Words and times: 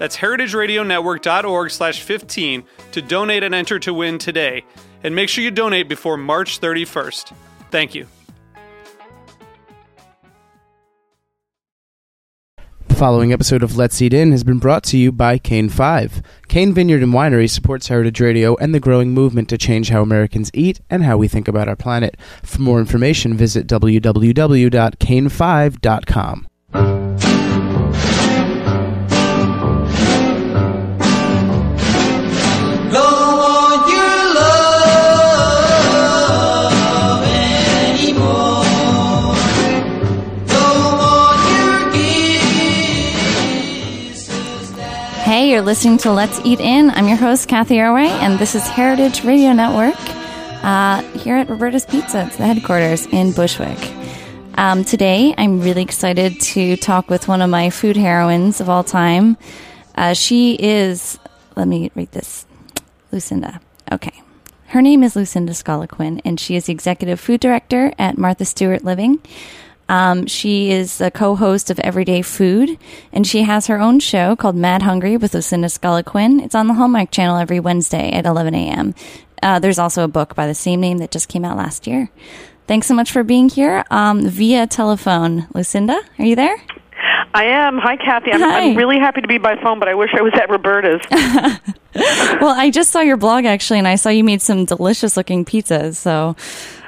That's 0.00 0.16
heritageradionetwork.org 0.16 1.70
slash 1.70 2.02
15 2.02 2.64
to 2.92 3.02
donate 3.02 3.42
and 3.42 3.54
enter 3.54 3.78
to 3.80 3.92
win 3.92 4.16
today. 4.16 4.64
And 5.04 5.14
make 5.14 5.28
sure 5.28 5.44
you 5.44 5.50
donate 5.50 5.90
before 5.90 6.16
March 6.16 6.58
31st. 6.58 7.34
Thank 7.70 7.94
you. 7.94 8.06
The 12.88 12.94
following 12.94 13.34
episode 13.34 13.62
of 13.62 13.76
Let's 13.76 14.00
Eat 14.00 14.14
In 14.14 14.32
has 14.32 14.42
been 14.42 14.58
brought 14.58 14.84
to 14.84 14.96
you 14.96 15.12
by 15.12 15.36
Cain 15.36 15.68
5. 15.68 16.22
Cain 16.48 16.72
Vineyard 16.72 17.02
and 17.02 17.12
Winery 17.12 17.50
supports 17.50 17.88
Heritage 17.88 18.22
Radio 18.22 18.56
and 18.56 18.74
the 18.74 18.80
growing 18.80 19.10
movement 19.10 19.50
to 19.50 19.58
change 19.58 19.90
how 19.90 20.00
Americans 20.00 20.50
eat 20.54 20.80
and 20.88 21.04
how 21.04 21.18
we 21.18 21.28
think 21.28 21.46
about 21.46 21.68
our 21.68 21.76
planet. 21.76 22.16
For 22.42 22.62
more 22.62 22.80
information, 22.80 23.36
visit 23.36 23.66
www.cainfive.com. 23.66 26.49
you're 45.50 45.62
listening 45.62 45.98
to 45.98 46.12
Let's 46.12 46.38
Eat 46.44 46.60
In. 46.60 46.90
I'm 46.90 47.08
your 47.08 47.16
host, 47.16 47.48
Cathy 47.48 47.74
Erway, 47.74 48.06
and 48.06 48.38
this 48.38 48.54
is 48.54 48.62
Heritage 48.68 49.24
Radio 49.24 49.52
Network 49.52 49.98
uh, 50.62 51.02
here 51.18 51.34
at 51.34 51.50
Roberta's 51.50 51.84
Pizza. 51.84 52.26
It's 52.26 52.36
the 52.36 52.46
headquarters 52.46 53.06
in 53.06 53.32
Bushwick. 53.32 53.76
Um, 54.54 54.84
today, 54.84 55.34
I'm 55.36 55.60
really 55.60 55.82
excited 55.82 56.40
to 56.40 56.76
talk 56.76 57.10
with 57.10 57.26
one 57.26 57.42
of 57.42 57.50
my 57.50 57.70
food 57.70 57.96
heroines 57.96 58.60
of 58.60 58.68
all 58.68 58.84
time. 58.84 59.36
Uh, 59.96 60.12
she 60.12 60.54
is, 60.54 61.18
let 61.56 61.66
me 61.66 61.90
read 61.96 62.12
this 62.12 62.46
Lucinda. 63.10 63.60
Okay. 63.90 64.22
Her 64.66 64.80
name 64.80 65.02
is 65.02 65.16
Lucinda 65.16 65.52
Scala 65.52 65.88
Quinn, 65.88 66.22
and 66.24 66.38
she 66.38 66.54
is 66.54 66.66
the 66.66 66.72
executive 66.72 67.18
food 67.18 67.40
director 67.40 67.92
at 67.98 68.16
Martha 68.16 68.44
Stewart 68.44 68.84
Living. 68.84 69.18
Um, 69.90 70.26
she 70.26 70.70
is 70.70 71.00
a 71.00 71.10
co-host 71.10 71.68
of 71.68 71.80
Everyday 71.80 72.22
Food, 72.22 72.78
and 73.12 73.26
she 73.26 73.42
has 73.42 73.66
her 73.66 73.80
own 73.80 73.98
show 73.98 74.36
called 74.36 74.54
Mad 74.54 74.82
Hungry 74.82 75.16
with 75.16 75.34
Lucinda 75.34 75.68
Scala 75.68 76.04
Quinn. 76.04 76.38
It's 76.38 76.54
on 76.54 76.68
the 76.68 76.74
Hallmark 76.74 77.10
Channel 77.10 77.36
every 77.36 77.58
Wednesday 77.58 78.12
at 78.12 78.24
11 78.24 78.54
a.m. 78.54 78.94
Uh, 79.42 79.58
there's 79.58 79.80
also 79.80 80.04
a 80.04 80.08
book 80.08 80.36
by 80.36 80.46
the 80.46 80.54
same 80.54 80.80
name 80.80 80.98
that 80.98 81.10
just 81.10 81.28
came 81.28 81.44
out 81.44 81.56
last 81.56 81.88
year. 81.88 82.08
Thanks 82.68 82.86
so 82.86 82.94
much 82.94 83.10
for 83.10 83.24
being 83.24 83.48
here 83.48 83.84
um, 83.90 84.28
via 84.28 84.68
telephone. 84.68 85.48
Lucinda, 85.54 86.00
are 86.20 86.24
you 86.24 86.36
there? 86.36 86.56
I 87.34 87.46
am. 87.46 87.78
Hi, 87.78 87.96
Cathy. 87.96 88.30
I'm, 88.32 88.40
Hi. 88.40 88.60
I'm 88.60 88.76
really 88.76 89.00
happy 89.00 89.22
to 89.22 89.28
be 89.28 89.38
by 89.38 89.56
phone, 89.60 89.80
but 89.80 89.88
I 89.88 89.94
wish 89.94 90.10
I 90.16 90.22
was 90.22 90.32
at 90.34 90.48
Roberta's. 90.50 91.00
Well, 92.40 92.54
I 92.56 92.70
just 92.70 92.92
saw 92.92 93.00
your 93.00 93.16
blog 93.16 93.44
actually, 93.44 93.80
and 93.80 93.88
I 93.88 93.96
saw 93.96 94.08
you 94.10 94.22
made 94.22 94.40
some 94.40 94.64
delicious 94.64 95.16
looking 95.16 95.44
pizzas. 95.44 95.96
So 95.96 96.36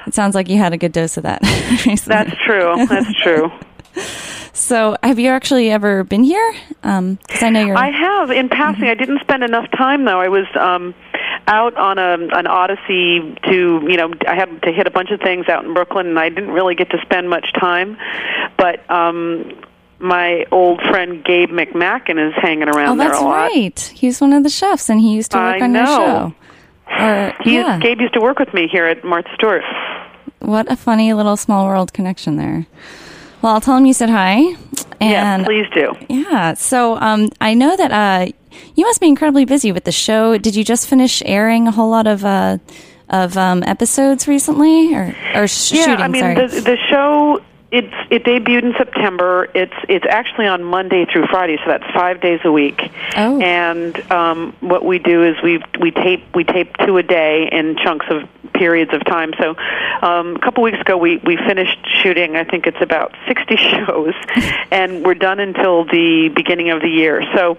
it 0.06 0.14
sounds 0.14 0.34
like 0.34 0.48
you 0.48 0.58
had 0.58 0.72
a 0.72 0.78
good 0.78 0.92
dose 0.92 1.16
of 1.16 1.24
that. 1.24 1.40
That's 2.06 2.36
true. 2.44 2.86
That's 2.86 3.22
true. 3.22 3.50
so. 4.52 4.96
Have 5.02 5.18
you 5.18 5.30
actually 5.30 5.70
ever 5.70 6.04
been 6.04 6.24
here? 6.24 6.54
Because 6.80 7.42
I 7.42 7.50
know 7.50 7.64
you're. 7.64 7.76
I 7.76 7.90
have 7.90 8.30
in 8.30 8.48
passing. 8.48 8.84
I 8.84 8.94
didn't 8.94 9.20
spend 9.20 9.44
enough 9.44 9.70
time 9.72 10.04
though. 10.04 10.20
I 10.20 10.28
was 10.28 10.46
um 10.58 10.94
out 11.46 11.76
on 11.76 11.98
a 11.98 12.36
an 12.36 12.46
odyssey 12.46 13.36
to 13.44 13.84
you 13.88 13.96
know 13.96 14.12
I 14.26 14.34
had 14.34 14.62
to 14.62 14.72
hit 14.72 14.86
a 14.86 14.90
bunch 14.90 15.10
of 15.10 15.20
things 15.20 15.48
out 15.48 15.64
in 15.64 15.74
Brooklyn, 15.74 16.06
and 16.06 16.18
I 16.18 16.28
didn't 16.28 16.50
really 16.50 16.74
get 16.74 16.90
to 16.90 16.98
spend 17.02 17.28
much 17.28 17.52
time. 17.58 17.96
But 18.56 18.88
um 18.90 19.52
my 19.98 20.44
old 20.50 20.80
friend 20.82 21.24
Gabe 21.24 21.50
McMackin 21.50 22.28
is 22.28 22.34
hanging 22.36 22.68
oh, 22.68 22.72
around 22.72 22.98
there 22.98 23.08
that's 23.08 23.20
a 23.20 23.24
lot. 23.24 23.50
right. 23.52 23.78
He's 23.94 24.20
one 24.20 24.32
of 24.32 24.42
the 24.42 24.50
chefs, 24.50 24.90
and 24.90 25.00
he 25.00 25.14
used 25.14 25.30
to 25.30 25.38
work 25.38 25.62
I 25.62 25.64
on 25.64 25.74
your 25.74 25.86
show. 25.86 26.34
Or 26.98 27.32
He 27.42 27.54
yeah, 27.54 27.78
Gabe 27.80 28.00
used 28.00 28.14
to 28.14 28.20
work 28.20 28.38
with 28.38 28.52
me 28.54 28.68
here 28.68 28.86
at 28.86 29.04
Martha 29.04 29.30
Stewart. 29.34 29.62
what 30.40 30.70
a 30.70 30.76
funny 30.76 31.12
little 31.14 31.36
small 31.36 31.66
world 31.66 31.92
connection 31.92 32.36
there. 32.36 32.66
Well, 33.40 33.54
I'll 33.54 33.60
tell 33.60 33.76
him 33.76 33.86
you 33.86 33.92
said 33.94 34.10
hi. 34.10 34.40
yeah, 35.00 35.34
And 35.34 35.44
please 35.44 35.66
do. 35.74 35.92
Yeah. 36.08 36.54
So 36.54 36.96
um, 36.98 37.28
I 37.40 37.54
know 37.54 37.76
that 37.76 37.90
uh, 37.90 38.32
you 38.76 38.84
must 38.84 39.00
be 39.00 39.08
incredibly 39.08 39.44
busy 39.44 39.72
with 39.72 39.84
the 39.84 39.92
show. 39.92 40.38
Did 40.38 40.54
you 40.54 40.64
just 40.64 40.88
finish 40.88 41.22
airing 41.26 41.66
a 41.66 41.72
whole 41.72 41.90
lot 41.90 42.06
of 42.06 42.24
uh, 42.24 42.58
of 43.08 43.36
um, 43.36 43.62
episodes 43.64 44.28
recently, 44.28 44.94
or 44.94 45.14
or 45.34 45.46
sh- 45.48 45.72
yeah, 45.72 45.84
shooting? 45.86 46.00
I 46.04 46.08
mean 46.08 46.22
sorry. 46.22 46.34
the 46.46 46.60
the 46.60 46.76
show 46.88 47.40
it's 47.72 47.94
it 48.10 48.24
debuted 48.24 48.64
in 48.64 48.74
September. 48.76 49.48
It's 49.54 49.72
it's 49.88 50.04
actually 50.06 50.46
on 50.46 50.62
Monday 50.62 51.06
through 51.10 51.26
Friday, 51.28 51.56
so 51.56 51.70
that's 51.70 51.90
five 51.94 52.20
days 52.20 52.40
a 52.44 52.52
week. 52.52 52.78
Oh. 53.16 53.40
And 53.40 53.98
um, 54.12 54.54
what 54.60 54.84
we 54.84 54.98
do 54.98 55.24
is 55.24 55.36
we 55.42 55.58
we 55.80 55.90
tape 55.90 56.22
we 56.34 56.44
tape 56.44 56.76
two 56.84 56.98
a 56.98 57.02
day 57.02 57.48
in 57.50 57.76
chunks 57.82 58.04
of 58.10 58.28
periods 58.52 58.92
of 58.92 59.02
time. 59.06 59.32
So 59.40 59.56
um, 60.02 60.36
a 60.36 60.38
couple 60.40 60.62
weeks 60.62 60.80
ago 60.80 60.98
we 60.98 61.16
we 61.24 61.38
finished 61.38 61.78
shooting. 62.02 62.36
I 62.36 62.44
think 62.44 62.66
it's 62.66 62.82
about 62.82 63.16
sixty 63.26 63.56
shows, 63.86 64.12
and 64.70 65.02
we're 65.02 65.14
done 65.14 65.40
until 65.40 65.86
the 65.86 66.30
beginning 66.36 66.68
of 66.68 66.82
the 66.82 66.90
year. 66.90 67.22
So 67.34 67.56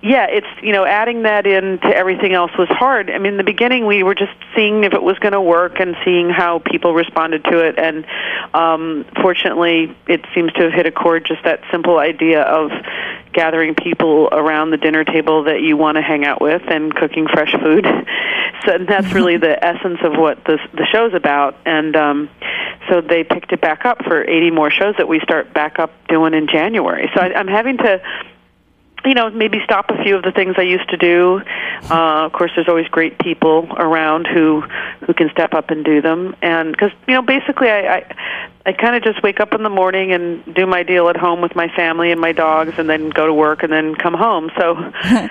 yeah, 0.00 0.26
it's 0.30 0.46
you 0.62 0.72
know 0.72 0.84
adding 0.84 1.24
that 1.24 1.46
in 1.46 1.78
to 1.80 1.88
everything 1.88 2.34
else 2.34 2.52
was 2.56 2.68
hard. 2.68 3.10
I 3.10 3.18
mean, 3.18 3.32
in 3.32 3.36
the 3.36 3.44
beginning 3.44 3.84
we 3.84 4.04
were 4.04 4.14
just 4.14 4.32
seeing 4.54 4.84
if 4.84 4.92
it 4.92 5.02
was 5.02 5.18
going 5.18 5.32
to 5.32 5.40
work 5.40 5.80
and 5.80 5.96
seeing 6.04 6.30
how 6.30 6.60
people 6.60 6.94
responded 6.94 7.42
to 7.44 7.66
it, 7.66 7.78
and 7.78 8.06
um, 8.54 9.04
fortunately, 9.20 9.39
it 9.44 10.24
seems 10.34 10.52
to 10.54 10.62
have 10.62 10.72
hit 10.72 10.86
a 10.86 10.92
chord. 10.92 11.24
Just 11.26 11.44
that 11.44 11.60
simple 11.70 11.98
idea 11.98 12.42
of 12.42 12.70
gathering 13.32 13.74
people 13.74 14.28
around 14.32 14.70
the 14.70 14.76
dinner 14.76 15.04
table 15.04 15.44
that 15.44 15.62
you 15.62 15.76
want 15.76 15.96
to 15.96 16.02
hang 16.02 16.24
out 16.24 16.40
with 16.40 16.62
and 16.66 16.94
cooking 16.94 17.26
fresh 17.28 17.52
food. 17.52 17.86
so 18.66 18.78
that's 18.78 19.12
really 19.12 19.36
the 19.36 19.62
essence 19.64 19.98
of 20.02 20.12
what 20.12 20.44
the 20.44 20.58
the 20.72 20.86
show's 20.92 21.14
about, 21.14 21.56
and 21.64 21.96
um, 21.96 22.30
so 22.88 23.00
they 23.00 23.24
picked 23.24 23.52
it 23.52 23.60
back 23.60 23.84
up 23.84 24.04
for 24.04 24.22
80 24.22 24.50
more 24.50 24.70
shows 24.70 24.94
that 24.98 25.08
we 25.08 25.20
start 25.20 25.52
back 25.52 25.78
up 25.78 25.92
doing 26.08 26.34
in 26.34 26.48
January. 26.48 27.10
So 27.14 27.20
I, 27.20 27.34
I'm 27.34 27.48
having 27.48 27.78
to 27.78 28.02
you 29.04 29.14
know, 29.14 29.30
maybe 29.30 29.60
stop 29.64 29.90
a 29.90 30.02
few 30.02 30.16
of 30.16 30.22
the 30.22 30.32
things 30.32 30.54
I 30.58 30.62
used 30.62 30.88
to 30.90 30.96
do. 30.96 31.40
Uh, 31.90 32.26
of 32.26 32.32
course, 32.32 32.50
there's 32.54 32.68
always 32.68 32.88
great 32.88 33.18
people 33.18 33.66
around 33.76 34.26
who 34.26 34.62
who 35.06 35.14
can 35.14 35.30
step 35.30 35.54
up 35.54 35.70
and 35.70 35.84
do 35.84 36.02
them. 36.02 36.36
And 36.42 36.72
because 36.72 36.90
you 37.08 37.14
know, 37.14 37.22
basically, 37.22 37.70
I 37.70 37.96
I, 37.96 38.14
I 38.66 38.72
kind 38.72 38.94
of 38.94 39.02
just 39.02 39.22
wake 39.22 39.40
up 39.40 39.54
in 39.54 39.62
the 39.62 39.70
morning 39.70 40.12
and 40.12 40.54
do 40.54 40.66
my 40.66 40.82
deal 40.82 41.08
at 41.08 41.16
home 41.16 41.40
with 41.40 41.54
my 41.54 41.68
family 41.68 42.12
and 42.12 42.20
my 42.20 42.32
dogs, 42.32 42.74
and 42.78 42.88
then 42.88 43.10
go 43.10 43.26
to 43.26 43.34
work 43.34 43.62
and 43.62 43.72
then 43.72 43.94
come 43.94 44.14
home. 44.14 44.50
So. 44.58 44.92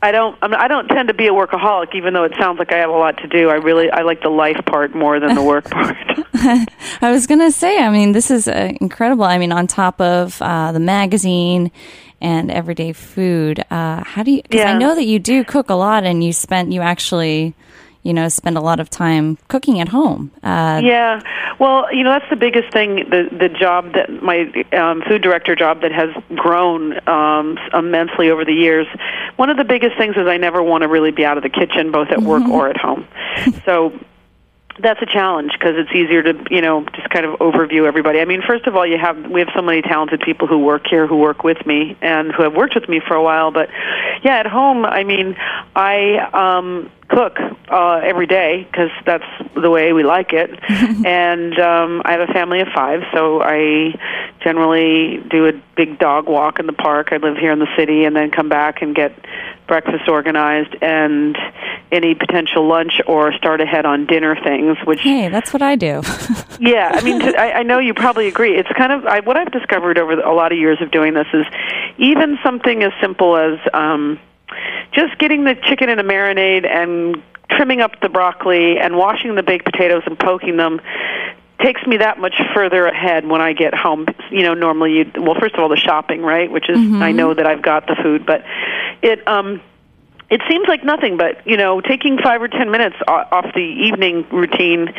I- 0.00 0.12
don't. 0.12 0.38
I, 0.40 0.46
mean, 0.46 0.54
I 0.54 0.68
don't 0.68 0.86
tend 0.86 1.08
to 1.08 1.14
be 1.14 1.26
a 1.26 1.32
workaholic, 1.32 1.92
even 1.96 2.14
though 2.14 2.22
it 2.22 2.32
sounds 2.38 2.60
like 2.60 2.72
I 2.72 2.76
have 2.76 2.88
a 2.88 2.92
lot 2.92 3.18
to 3.18 3.26
do. 3.26 3.50
I 3.50 3.54
really, 3.54 3.90
I 3.90 4.02
like 4.02 4.22
the 4.22 4.28
life 4.28 4.64
part 4.64 4.94
more 4.94 5.18
than 5.18 5.34
the 5.34 5.42
work 5.42 5.68
part. 5.68 5.96
I 7.00 7.10
was 7.10 7.26
gonna 7.26 7.50
say, 7.50 7.82
I 7.82 7.90
mean, 7.90 8.12
this 8.12 8.30
is 8.30 8.46
uh, 8.46 8.72
incredible. 8.80 9.24
I 9.24 9.38
mean, 9.38 9.50
on 9.50 9.66
top 9.66 10.00
of 10.00 10.40
uh, 10.40 10.72
the 10.72 10.80
magazine 10.80 11.72
and 12.20 12.50
everyday 12.50 12.92
food, 12.92 13.60
uh, 13.70 14.02
how 14.04 14.22
do 14.22 14.32
you? 14.32 14.42
Because 14.42 14.64
I 14.64 14.78
know 14.78 14.94
that 14.94 15.04
you 15.04 15.18
do 15.18 15.44
cook 15.44 15.70
a 15.70 15.74
lot, 15.74 16.04
and 16.04 16.22
you 16.22 16.32
spent 16.32 16.72
you 16.72 16.80
actually, 16.80 17.54
you 18.02 18.12
know, 18.12 18.28
spend 18.28 18.56
a 18.56 18.60
lot 18.60 18.80
of 18.80 18.90
time 18.90 19.38
cooking 19.48 19.80
at 19.80 19.88
home. 19.88 20.30
Uh, 20.42 20.80
Yeah, 20.84 21.20
well, 21.58 21.92
you 21.94 22.04
know 22.04 22.10
that's 22.10 22.28
the 22.30 22.36
biggest 22.36 22.72
thing. 22.72 23.08
The 23.10 23.28
the 23.30 23.48
job 23.48 23.94
that 23.94 24.22
my 24.22 24.52
um, 24.72 25.02
food 25.08 25.22
director 25.22 25.54
job 25.54 25.82
that 25.82 25.92
has 25.92 26.10
grown 26.36 27.06
um, 27.08 27.58
immensely 27.72 28.30
over 28.30 28.44
the 28.44 28.54
years. 28.54 28.86
One 29.36 29.50
of 29.50 29.56
the 29.56 29.64
biggest 29.64 29.96
things 29.96 30.16
is 30.16 30.26
I 30.26 30.36
never 30.36 30.62
want 30.62 30.82
to 30.82 30.88
really 30.88 31.12
be 31.12 31.24
out 31.24 31.36
of 31.36 31.42
the 31.42 31.50
kitchen, 31.50 31.92
both 31.92 32.08
at 32.10 32.22
work 32.22 32.48
or 32.48 32.68
at 32.68 32.76
home. 32.76 33.06
So 33.64 33.92
that's 34.80 35.00
a 35.02 35.06
challenge 35.06 35.52
because 35.52 35.74
it's 35.76 35.90
easier 35.92 36.22
to 36.22 36.34
you 36.50 36.60
know 36.60 36.84
just 36.94 37.10
kind 37.10 37.26
of 37.26 37.38
overview 37.40 37.86
everybody. 37.86 38.20
I 38.20 38.24
mean, 38.24 38.42
first 38.46 38.66
of 38.66 38.76
all, 38.76 38.86
you 38.86 38.98
have 38.98 39.30
we 39.30 39.40
have 39.40 39.50
so 39.54 39.62
many 39.62 39.82
talented 39.82 40.20
people 40.20 40.46
who 40.46 40.58
work 40.58 40.86
here 40.88 41.06
who 41.06 41.16
work 41.16 41.44
with 41.44 41.64
me 41.66 41.96
and 42.00 42.32
who 42.32 42.42
have 42.42 42.54
worked 42.54 42.74
with 42.74 42.88
me 42.88 43.00
for 43.06 43.14
a 43.14 43.22
while. 43.22 43.50
But 43.50 43.68
yeah, 44.22 44.38
at 44.38 44.46
home, 44.46 44.84
I 44.84 45.04
mean, 45.04 45.36
I 45.74 46.18
um, 46.32 46.90
cook 47.08 47.38
uh, 47.70 48.00
every 48.02 48.26
day 48.26 48.66
because 48.70 48.90
that's 49.04 49.24
the 49.54 49.70
way 49.70 49.92
we 49.92 50.02
like 50.02 50.32
it. 50.32 50.50
and 51.06 51.58
um, 51.58 52.02
I 52.04 52.12
have 52.12 52.28
a 52.28 52.32
family 52.32 52.60
of 52.60 52.68
five, 52.74 53.02
so 53.12 53.42
I 53.42 53.94
generally 54.40 55.18
do 55.30 55.46
a 55.46 55.52
big 55.76 55.98
dog 55.98 56.28
walk 56.28 56.58
in 56.58 56.66
the 56.66 56.72
park. 56.72 57.08
I 57.12 57.16
live 57.16 57.36
here 57.36 57.52
in 57.52 57.58
the 57.58 57.68
city, 57.76 58.04
and 58.04 58.14
then 58.14 58.30
come 58.30 58.48
back 58.48 58.82
and 58.82 58.94
get 58.94 59.12
breakfast 59.66 60.08
organized 60.08 60.74
and 60.80 61.36
any 61.92 62.14
potential 62.14 62.66
lunch 62.66 63.00
or 63.06 63.32
start 63.34 63.60
ahead 63.60 63.86
on 63.86 64.06
dinner 64.06 64.36
things, 64.42 64.76
which 64.84 65.00
Hey, 65.00 65.28
that's 65.28 65.52
what 65.52 65.62
I 65.62 65.76
do. 65.76 66.02
yeah, 66.60 66.90
I 66.92 67.02
mean, 67.02 67.22
I 67.36 67.62
know 67.62 67.78
you 67.78 67.94
probably 67.94 68.28
agree. 68.28 68.56
It's 68.56 68.68
kind 68.76 68.92
of 68.92 69.04
I, 69.04 69.20
what 69.20 69.36
I've 69.36 69.52
discovered 69.52 69.98
over 69.98 70.12
a 70.12 70.34
lot 70.34 70.52
of 70.52 70.58
years 70.58 70.80
of 70.80 70.90
doing 70.90 71.14
this 71.14 71.26
is 71.32 71.46
even 71.98 72.38
something 72.42 72.82
as 72.82 72.92
simple 73.00 73.36
as 73.36 73.58
um, 73.72 74.18
just 74.92 75.18
getting 75.18 75.44
the 75.44 75.54
chicken 75.54 75.88
in 75.88 75.98
a 75.98 76.04
marinade 76.04 76.66
and 76.66 77.22
trimming 77.50 77.80
up 77.80 78.00
the 78.00 78.08
broccoli 78.08 78.78
and 78.78 78.96
washing 78.96 79.34
the 79.34 79.42
baked 79.42 79.64
potatoes 79.64 80.02
and 80.06 80.18
poking 80.18 80.56
them 80.56 80.80
takes 81.62 81.84
me 81.86 81.96
that 81.96 82.18
much 82.18 82.40
further 82.54 82.86
ahead 82.86 83.26
when 83.26 83.40
I 83.40 83.52
get 83.52 83.74
home. 83.74 84.06
You 84.30 84.42
know, 84.42 84.54
normally 84.54 84.92
you 84.92 85.12
well, 85.16 85.34
first 85.40 85.54
of 85.54 85.60
all, 85.60 85.68
the 85.68 85.76
shopping, 85.76 86.22
right, 86.22 86.50
which 86.50 86.68
is 86.68 86.78
I 87.02 87.12
know 87.12 87.34
that 87.34 87.46
I've 87.46 87.62
got 87.62 87.86
the 87.86 87.96
food, 87.96 88.26
but 88.26 88.44
it 89.02 89.26
um 89.26 89.60
it 90.30 90.42
seems 90.48 90.68
like 90.68 90.84
nothing, 90.84 91.16
but 91.16 91.46
you 91.46 91.56
know, 91.56 91.80
taking 91.80 92.18
five 92.18 92.42
or 92.42 92.48
ten 92.48 92.70
minutes 92.70 92.96
off 93.06 93.52
the 93.54 93.60
evening 93.60 94.26
routine 94.30 94.92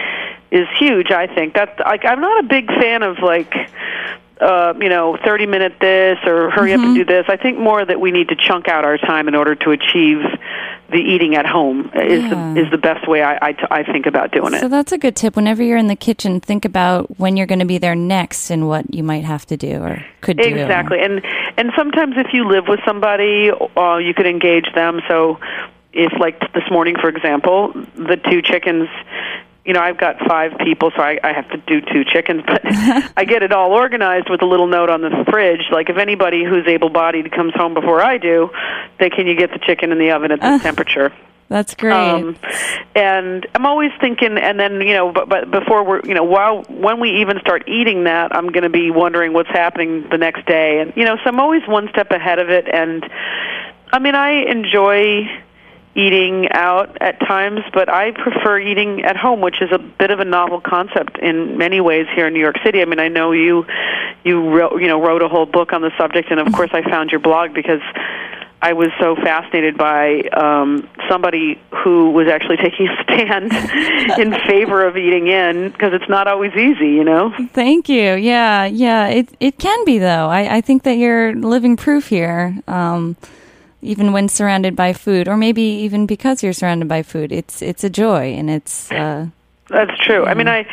is 0.52 0.68
huge. 0.78 1.12
I 1.12 1.28
think 1.28 1.54
that's 1.54 1.80
like 1.80 2.04
I'm 2.06 2.20
not 2.20 2.44
a 2.44 2.48
big 2.48 2.68
fan 2.68 3.04
of 3.04 3.20
like 3.20 3.54
uh, 4.42 4.74
you 4.80 4.88
know, 4.88 5.18
30 5.24 5.48
minute 5.48 5.74
this 5.82 6.18
or 6.26 6.50
hurry 6.50 6.74
up 6.74 6.80
and 6.80 6.96
do 6.96 7.04
this. 7.04 7.26
I 7.28 7.36
think 7.36 7.60
more 7.60 7.84
that 7.84 8.00
we 8.00 8.12
need 8.12 8.30
to 8.30 8.38
chunk 8.38 8.70
out 8.70 8.86
our 8.86 8.98
time 8.98 9.28
in 9.28 9.36
order 9.36 9.54
to 9.56 9.72
achieve 9.72 10.22
the 10.92 10.98
eating 10.98 11.36
at 11.36 11.46
home 11.46 11.92
is 11.94 12.24
Yeah. 12.24 12.54
the, 12.54 12.62
is 12.62 12.72
the 12.72 12.78
best 12.78 13.08
way 13.08 13.22
I, 13.22 13.38
I, 13.42 13.52
t- 13.54 13.68
I 13.70 13.84
think 13.84 14.06
about 14.06 14.32
doing 14.32 14.54
it. 14.54 14.60
So 14.60 14.68
that's 14.68 14.92
a 14.92 14.98
good 14.98 15.16
tip. 15.16 15.36
Whenever 15.36 15.62
you're 15.64 15.78
in 15.78 15.88
the 15.88 15.96
kitchen, 15.96 16.40
think 16.40 16.66
about 16.66 17.20
when 17.20 17.38
you're 17.38 17.48
going 17.48 17.60
to 17.60 17.66
be 17.66 17.78
there 17.78 17.96
next 17.96 18.50
and 18.50 18.68
what 18.68 18.94
you 18.94 19.04
might 19.04 19.24
have 19.24 19.46
to 19.48 19.58
do 19.58 19.82
or 19.82 20.04
could 20.22 20.38
do. 20.38 20.44
Exactly, 20.44 21.00
and 21.00 21.22
and 21.58 21.72
sometimes 21.76 22.16
if 22.18 22.34
you 22.34 22.48
live 22.48 22.68
with 22.68 22.80
somebody, 22.86 23.52
uh, 23.78 23.98
you 23.98 24.14
could 24.14 24.26
engage 24.28 24.66
them. 24.74 25.02
So, 25.08 25.40
if 25.94 26.12
like 26.20 26.40
this 26.54 26.70
morning, 26.72 26.96
for 27.00 27.10
example, 27.10 27.74
the 27.96 28.20
two 28.30 28.42
chickens. 28.42 28.90
You 29.70 29.74
know, 29.74 29.82
I've 29.82 30.00
got 30.00 30.18
five 30.28 30.58
people, 30.66 30.90
so 30.96 31.04
I, 31.04 31.20
I 31.24 31.32
have 31.32 31.48
to 31.52 31.58
do 31.58 31.80
two 31.80 32.04
chickens, 32.04 32.42
but 32.48 32.62
I 32.66 33.24
get 33.24 33.44
it 33.44 33.52
all 33.52 33.72
organized 33.72 34.28
with 34.28 34.42
a 34.42 34.46
little 34.48 34.66
note 34.66 34.90
on 34.90 35.02
the 35.02 35.26
fridge. 35.30 35.62
Like, 35.72 35.92
if 35.92 35.98
anybody 35.98 36.44
who's 36.44 36.66
able-bodied 36.66 37.32
comes 37.32 37.54
home 37.54 37.76
before 37.76 38.02
I 38.02 38.18
do, 38.18 38.50
they 39.00 39.12
can 39.12 39.28
you 39.28 39.36
get 39.36 39.52
the 39.52 39.60
chicken 39.60 39.92
in 39.92 40.00
the 40.00 40.10
oven 40.10 40.32
at 40.32 40.42
this 40.42 40.64
temperature. 40.64 41.14
That's 41.50 41.76
great. 41.76 41.94
Um, 41.94 42.36
and 42.96 43.46
I'm 43.54 43.68
always 43.68 43.92
thinking, 44.02 44.40
and 44.40 44.60
then 44.60 44.82
you 44.82 44.96
know, 44.96 45.12
but, 45.12 45.30
but 45.30 45.52
before 45.52 45.84
we're, 45.84 46.02
you 46.04 46.16
know, 46.16 46.24
while 46.24 46.64
when 46.64 47.00
we 47.00 47.22
even 47.22 47.40
start 47.40 47.68
eating 47.68 48.06
that, 48.06 48.36
I'm 48.36 48.52
going 48.52 48.64
to 48.64 48.70
be 48.70 48.90
wondering 48.90 49.34
what's 49.34 49.50
happening 49.50 50.08
the 50.10 50.18
next 50.18 50.48
day, 50.48 50.80
and 50.80 50.94
you 50.96 51.06
know, 51.06 51.16
so 51.18 51.24
I'm 51.26 51.40
always 51.40 51.62
one 51.68 51.90
step 51.90 52.10
ahead 52.10 52.40
of 52.40 52.50
it. 52.50 52.68
And 52.68 53.08
I 53.92 54.00
mean, 54.00 54.16
I 54.16 54.50
enjoy 54.50 55.28
eating 55.96 56.48
out 56.52 56.98
at 57.02 57.20
times, 57.20 57.62
but 57.74 57.90
I 57.90 58.12
prefer 58.12 58.60
eating 58.60 59.04
at 59.04 59.18
home, 59.18 59.42
which 59.42 59.62
is 59.62 59.70
a 59.72 59.80
bit 59.80 60.12
of 60.12 60.20
a 60.20 60.26
novel 60.26 60.62
concept 60.62 61.18
in 61.18 61.58
many 61.58 61.82
ways 61.82 62.06
here 62.16 62.28
in 62.28 62.34
New 62.34 62.40
York 62.40 62.58
City. 62.64 62.82
I 62.82 62.86
mean, 62.86 63.00
I 63.00 63.08
know 63.08 63.32
you 63.32 63.66
you 64.24 64.50
wrote, 64.50 64.82
you 64.82 64.88
know 64.88 65.02
wrote 65.02 65.24
a 65.24 65.28
whole 65.28 65.46
book 65.46 65.74
on 65.74 65.82
the 65.82 65.92
subject, 65.98 66.32
and 66.32 66.40
of 66.40 66.54
course, 66.54 66.70
I 66.74 66.84
found 66.84 67.12
your 67.12 67.20
blog 67.20 67.54
because 67.54 67.82
I 68.62 68.74
was 68.74 68.90
so 69.00 69.16
fascinated 69.16 69.78
by 69.78 70.22
um, 70.34 70.90
somebody 71.10 71.62
who 71.84 72.12
was 72.12 72.28
actually 72.28 72.58
taking 72.64 72.88
a 72.88 73.04
stand 73.04 73.52
in 74.20 74.34
favor 74.48 74.86
of 74.86 74.98
eating 74.98 75.28
in 75.28 75.72
because 75.72 75.94
it's 75.94 76.10
not 76.10 76.28
always 76.28 76.52
easy, 76.54 76.90
you 76.90 77.04
know. 77.04 77.34
Thank 77.54 77.90
you. 77.90 78.16
Yeah, 78.16 78.66
yeah. 78.66 79.08
It 79.08 79.30
it 79.40 79.58
can 79.58 79.86
be 79.86 79.98
though. 79.98 80.28
I, 80.28 80.58
I 80.58 80.62
think 80.62 80.84
that 80.84 80.98
you're 80.98 81.34
living 81.36 81.78
proof 81.78 82.10
here. 82.10 82.62
Um, 82.68 83.16
even 83.82 84.12
when 84.12 84.28
surrounded 84.28 84.76
by 84.76 84.94
food, 84.94 85.28
or 85.28 85.38
maybe 85.38 85.62
even 85.62 86.06
because 86.06 86.44
you're 86.44 86.54
surrounded 86.54 86.88
by 86.88 87.04
food, 87.04 87.32
it's 87.32 87.62
it's 87.62 87.84
a 87.84 87.90
joy 87.90 88.34
and 88.34 88.50
it's. 88.50 88.92
Uh, 88.92 89.28
That's 89.70 89.98
true. 90.00 90.26
I 90.26 90.34
mean, 90.34 90.48
I 90.48 90.66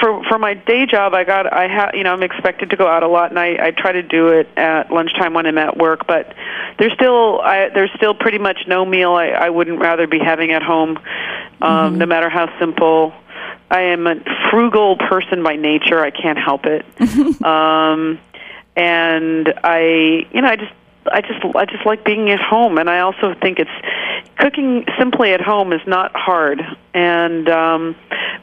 for 0.00 0.22
for 0.28 0.38
my 0.38 0.54
day 0.54 0.86
job, 0.86 1.14
I 1.14 1.24
got 1.24 1.52
I 1.52 1.66
have 1.66 1.94
you 1.94 2.04
know 2.04 2.12
I'm 2.12 2.22
expected 2.22 2.70
to 2.70 2.76
go 2.76 2.86
out 2.86 3.02
a 3.02 3.08
lot, 3.08 3.30
and 3.30 3.38
I 3.38 3.56
I 3.66 3.70
try 3.70 3.92
to 3.92 4.02
do 4.02 4.28
it 4.28 4.48
at 4.56 4.90
lunchtime 4.90 5.34
when 5.34 5.46
I'm 5.46 5.58
at 5.58 5.76
work. 5.76 6.06
But 6.06 6.34
there's 6.78 6.92
still 6.92 7.40
I 7.40 7.70
there's 7.70 7.90
still 7.96 8.14
pretty 8.14 8.38
much 8.38 8.60
no 8.68 8.84
meal 8.84 9.12
I 9.12 9.28
I 9.28 9.50
wouldn't 9.50 9.80
rather 9.80 10.06
be 10.06 10.18
having 10.18 10.52
at 10.52 10.62
home, 10.62 10.98
um, 11.60 11.98
no 11.98 12.06
matter 12.06 12.28
how 12.28 12.56
simple. 12.58 13.12
I 13.70 13.80
am 13.80 14.06
a 14.06 14.16
frugal 14.50 14.96
person 14.96 15.42
by 15.42 15.56
nature. 15.56 15.98
I 16.00 16.10
can't 16.10 16.38
help 16.38 16.66
it. 16.66 16.84
um, 17.44 18.20
and 18.76 19.52
I, 19.62 20.26
you 20.32 20.42
know, 20.42 20.48
I 20.48 20.56
just, 20.56 20.72
I 21.10 21.20
just, 21.20 21.44
I 21.56 21.64
just 21.66 21.84
like 21.86 22.04
being 22.04 22.30
at 22.30 22.40
home, 22.40 22.78
and 22.78 22.88
I 22.88 23.00
also 23.00 23.34
think 23.40 23.58
it's 23.58 23.70
cooking 24.38 24.84
simply 24.98 25.32
at 25.32 25.40
home 25.40 25.72
is 25.72 25.80
not 25.86 26.14
hard. 26.14 26.60
And 26.92 27.48
um, 27.48 27.96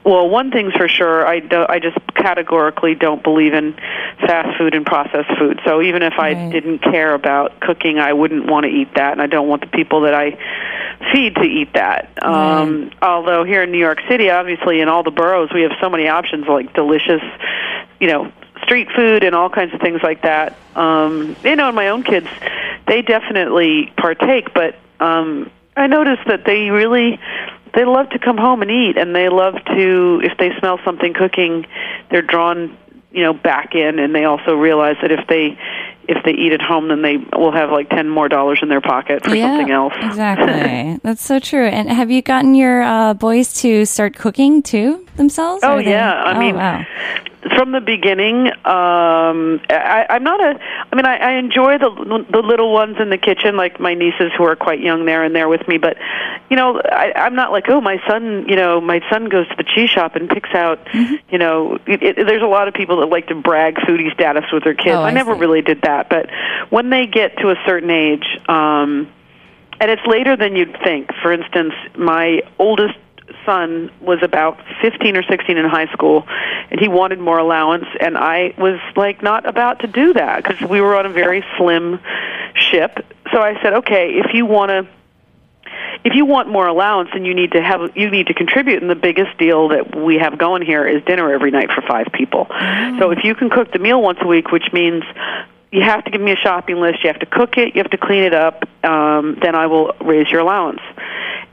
well, 0.04 0.30
one 0.30 0.52
thing's 0.52 0.74
for 0.74 0.88
sure, 0.88 1.26
I 1.28 1.40
do, 1.40 1.66
I 1.68 1.80
just 1.80 1.98
categorically 2.16 2.96
don't 2.96 3.24
believe 3.24 3.54
in 3.54 3.74
fast 4.20 4.58
food 4.58 4.74
and 4.76 4.86
processed 4.86 5.30
food. 5.38 5.60
So 5.66 5.82
even 5.82 6.02
if 6.04 6.14
I 6.18 6.34
didn't 6.52 6.80
care 6.80 7.14
about 7.14 7.60
cooking, 7.60 8.00
I 8.00 8.14
wouldn't 8.14 8.46
want 8.48 8.66
to 8.66 8.70
eat 8.70 8.96
that, 8.96 9.12
and 9.12 9.22
I 9.22 9.28
don't 9.28 9.48
want 9.48 9.62
the 9.62 9.68
people 9.68 10.02
that 10.02 10.14
I 10.14 10.38
feed 11.14 11.36
to 11.36 11.44
eat 11.44 11.74
that. 11.74 12.24
Um, 12.24 12.92
although 13.02 13.44
here 13.44 13.64
in 13.64 13.72
New 13.72 13.80
York 13.80 14.00
City, 14.08 14.30
obviously 14.30 14.82
in 14.82 14.88
all 14.88 15.04
the 15.04 15.12
boroughs, 15.12 15.50
we 15.54 15.62
have 15.64 15.72
so 15.82 15.90
many 15.90 16.08
options 16.08 16.48
like 16.48 16.74
delicious, 16.74 17.22
you 18.00 18.08
know, 18.08 18.32
street 18.64 18.88
food 18.96 19.24
and 19.24 19.36
all 19.36 19.50
kinds 19.50 19.74
of 19.74 19.82
things 19.82 20.02
like 20.04 20.22
that. 20.24 20.56
Um, 20.76 21.36
you 21.44 21.56
know, 21.56 21.68
and 21.68 21.76
my 21.76 21.90
own 21.90 22.04
kids, 22.04 22.28
they 22.88 23.02
definitely 23.02 23.92
partake, 23.98 24.54
but 24.54 24.76
um, 25.00 25.50
I 25.76 25.88
noticed 25.88 26.24
that 26.28 26.46
they 26.46 26.70
really 26.70 27.20
they 27.74 27.86
love 27.86 28.10
to 28.10 28.20
come 28.20 28.38
home 28.38 28.62
and 28.62 28.70
eat, 28.70 28.98
and 28.98 29.16
they 29.16 29.30
love 29.30 29.56
to 29.66 30.22
if 30.24 30.38
they 30.38 30.52
smell 30.60 30.80
something 30.84 31.14
cooking, 31.14 31.66
they're 32.10 32.22
drawn 32.22 32.78
you 33.12 33.24
know 33.24 33.34
back 33.34 33.76
in, 33.76 34.00
and 34.00 34.14
they 34.14 34.26
also 34.26 34.56
realize 34.56 34.98
that 35.02 35.12
if 35.12 35.28
they 35.28 35.58
if 36.08 36.24
they 36.26 36.32
eat 36.32 36.52
at 36.52 36.62
home, 36.62 36.90
then 36.90 37.02
they 37.02 37.18
will 37.18 37.52
have 37.52 37.72
like 37.72 37.90
ten 37.90 38.10
more 38.10 38.28
dollars 38.28 38.60
in 38.62 38.68
their 38.70 38.82
pocket 38.82 39.24
for 39.24 39.34
yeah, 39.36 39.56
something 39.58 39.72
else. 39.72 39.94
exactly. 40.02 41.00
That's 41.04 41.24
so 41.24 41.40
true. 41.40 41.66
And 41.66 41.90
have 41.90 42.12
you 42.12 42.22
gotten 42.22 42.56
your 42.56 42.82
uh, 42.82 43.14
boys 43.14 43.54
to 43.62 43.86
start 43.86 44.16
cooking 44.16 44.62
too 44.62 45.06
themselves? 45.16 45.64
Oh 45.64 45.76
Or 45.78 45.84
they- 45.84 45.92
yeah, 45.92 46.12
I 46.12 46.36
oh, 46.36 46.40
mean, 46.40 46.56
wow. 46.56 46.86
From 47.56 47.72
the 47.72 47.82
beginning, 47.82 48.48
um, 48.48 49.62
I, 49.70 50.06
I'm 50.10 50.24
not 50.24 50.40
a. 50.40 50.60
I 50.92 50.96
mean, 50.96 51.06
I, 51.06 51.18
I 51.18 51.32
enjoy 51.34 51.78
the 51.80 52.26
the 52.30 52.40
little 52.40 52.72
ones 52.72 52.98
in 53.00 53.10
the 53.10 53.18
kitchen, 53.18 53.58
like 53.58 53.80
my 53.80 53.94
nieces 53.96 54.32
who 54.38 54.44
are 54.44 54.56
quite 54.56 54.80
young 54.80 55.06
there 55.06 55.24
and 55.24 55.36
there 55.36 55.50
with 55.50 55.68
me. 55.68 55.78
But 55.78 55.98
you 56.50 56.56
know, 56.58 56.80
I, 56.80 57.14
I'm 57.16 57.36
not 57.36 57.52
like, 57.52 57.66
oh, 57.70 57.82
my 57.82 57.98
son. 58.08 58.46
You 58.48 58.56
know, 58.56 58.80
my 58.80 59.02
son 59.10 59.26
goes 59.26 59.48
to 59.50 59.56
the 59.56 59.64
cheese 59.64 59.90
shop 59.90 60.16
and 60.16 60.30
picks 60.30 60.54
out. 60.54 60.86
Mm-hmm. 60.86 61.16
You 61.30 61.38
know, 61.40 61.80
it, 61.88 62.04
it, 62.04 62.16
there's 62.28 62.44
a 62.44 62.48
lot 62.48 62.68
of 62.68 62.74
people 62.74 63.00
that 63.00 63.08
like 63.08 63.28
to 63.28 63.36
brag 63.36 63.76
foodie 63.76 64.14
status 64.14 64.46
with 64.54 64.64
their 64.64 64.76
kids. 64.76 64.96
Oh, 64.96 65.02
I 65.02 65.10
I 65.10 65.12
never 65.12 65.34
see. 65.34 65.40
really 65.40 65.62
did 65.62 65.82
that, 65.82 66.10
but 66.10 66.30
when 66.70 66.90
they 66.90 67.08
get 67.08 67.38
to 67.38 67.50
a 67.50 67.56
certain 67.66 67.90
age. 67.90 68.26
um 68.48 69.12
and 69.82 69.90
it's 69.90 70.06
later 70.06 70.38
than 70.38 70.56
you'd 70.56 70.78
think. 70.84 71.10
For 71.24 71.34
instance, 71.34 71.74
my 71.98 72.44
oldest 72.60 72.94
son 73.46 73.92
was 74.02 74.20
about 74.22 74.60
15 74.82 75.18
or 75.18 75.24
16 75.24 75.58
in 75.58 75.66
high 75.66 75.88
school 75.88 76.26
and 76.70 76.80
he 76.80 76.88
wanted 76.88 77.20
more 77.20 77.38
allowance 77.38 77.86
and 78.00 78.18
I 78.18 78.54
was 78.58 78.80
like 78.96 79.22
not 79.22 79.48
about 79.48 79.80
to 79.80 79.88
do 79.88 80.14
that 80.14 80.44
because 80.44 80.68
we 80.70 80.82
were 80.82 80.96
on 80.96 81.06
a 81.06 81.10
very 81.10 81.44
slim 81.58 82.00
ship. 82.56 83.06
So 83.32 83.42
I 83.42 83.62
said, 83.62 83.74
"Okay, 83.74 84.16
if 84.16 84.34
you 84.34 84.46
want 84.46 84.70
to 84.70 84.88
if 86.04 86.16
you 86.16 86.26
want 86.26 86.50
more 86.50 86.68
allowance 86.68 87.10
then 87.14 87.26
you 87.26 87.34
need 87.34 87.52
to 87.52 87.62
have 87.62 87.96
you 87.96 88.10
need 88.10 88.28
to 88.28 88.34
contribute 88.34 88.82
and 88.82 88.90
the 88.90 88.96
biggest 88.96 89.38
deal 89.38 89.70
that 89.70 89.96
we 89.96 90.18
have 90.18 90.38
going 90.38 90.62
here 90.62 90.88
is 90.88 91.04
dinner 91.04 91.32
every 91.32 91.52
night 91.52 91.72
for 91.72 91.82
five 91.82 92.08
people. 92.14 92.48
So 93.00 93.12
if 93.12 93.24
you 93.24 93.36
can 93.36 93.50
cook 93.50 93.72
the 93.72 93.80
meal 93.80 94.02
once 94.02 94.20
a 94.22 94.28
week, 94.28 94.52
which 94.52 94.72
means 94.74 95.04
you 95.72 95.82
have 95.82 96.04
to 96.04 96.12
give 96.12 96.22
me 96.22 96.32
a 96.32 96.36
shopping 96.36 96.80
list. 96.80 97.04
You 97.04 97.08
have 97.08 97.20
to 97.20 97.26
cook 97.26 97.58
it. 97.58 97.76
You 97.76 97.82
have 97.82 97.92
to 97.92 97.98
clean 97.98 98.24
it 98.24 98.34
up. 98.34 98.64
Um, 98.84 99.38
then 99.42 99.56
I 99.56 99.68
will 99.68 99.94
raise 100.02 100.30
your 100.30 100.42
allowance. 100.42 100.82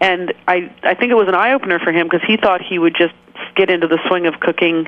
And 0.00 0.32
I, 0.46 0.72
I 0.82 0.94
think 0.94 1.10
it 1.10 1.16
was 1.16 1.28
an 1.28 1.34
eye 1.34 1.52
opener 1.52 1.78
for 1.78 1.92
him 1.92 2.06
because 2.06 2.26
he 2.26 2.36
thought 2.36 2.60
he 2.62 2.78
would 2.78 2.94
just 2.96 3.14
get 3.56 3.70
into 3.70 3.86
the 3.86 3.98
swing 4.08 4.26
of 4.26 4.38
cooking 4.40 4.86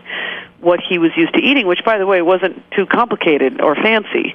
what 0.61 0.81
he 0.81 0.99
was 0.99 1.11
used 1.17 1.33
to 1.35 1.41
eating, 1.41 1.67
which, 1.67 1.85
by 1.85 1.99
the 1.99 2.07
way, 2.07 2.21
wasn't 2.23 2.63
too 2.73 2.87
complicated 2.87 3.61
or 3.61 3.75
fancy. 3.75 4.35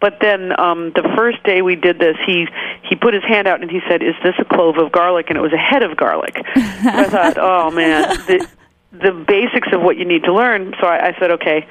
But 0.00 0.18
then 0.20 0.58
um, 0.58 0.92
the 0.94 1.02
first 1.16 1.42
day 1.44 1.62
we 1.62 1.76
did 1.76 1.98
this, 1.98 2.16
he 2.24 2.46
he 2.82 2.94
put 2.94 3.12
his 3.14 3.24
hand 3.24 3.48
out 3.48 3.60
and 3.60 3.70
he 3.70 3.80
said, 3.88 4.02
"Is 4.02 4.14
this 4.22 4.34
a 4.38 4.44
clove 4.44 4.78
of 4.78 4.92
garlic?" 4.92 5.26
And 5.28 5.36
it 5.36 5.42
was 5.42 5.52
a 5.52 5.58
head 5.58 5.82
of 5.82 5.96
garlic. 5.96 6.36
I 6.54 7.04
thought, 7.04 7.38
"Oh 7.40 7.70
man." 7.70 8.16
The, 8.26 8.48
the 8.92 9.12
basics 9.12 9.68
of 9.72 9.82
what 9.82 9.96
you 9.96 10.04
need 10.04 10.24
to 10.24 10.32
learn. 10.32 10.72
So 10.80 10.86
I, 10.86 11.08
I 11.08 11.18
said, 11.18 11.32
okay, 11.32 11.66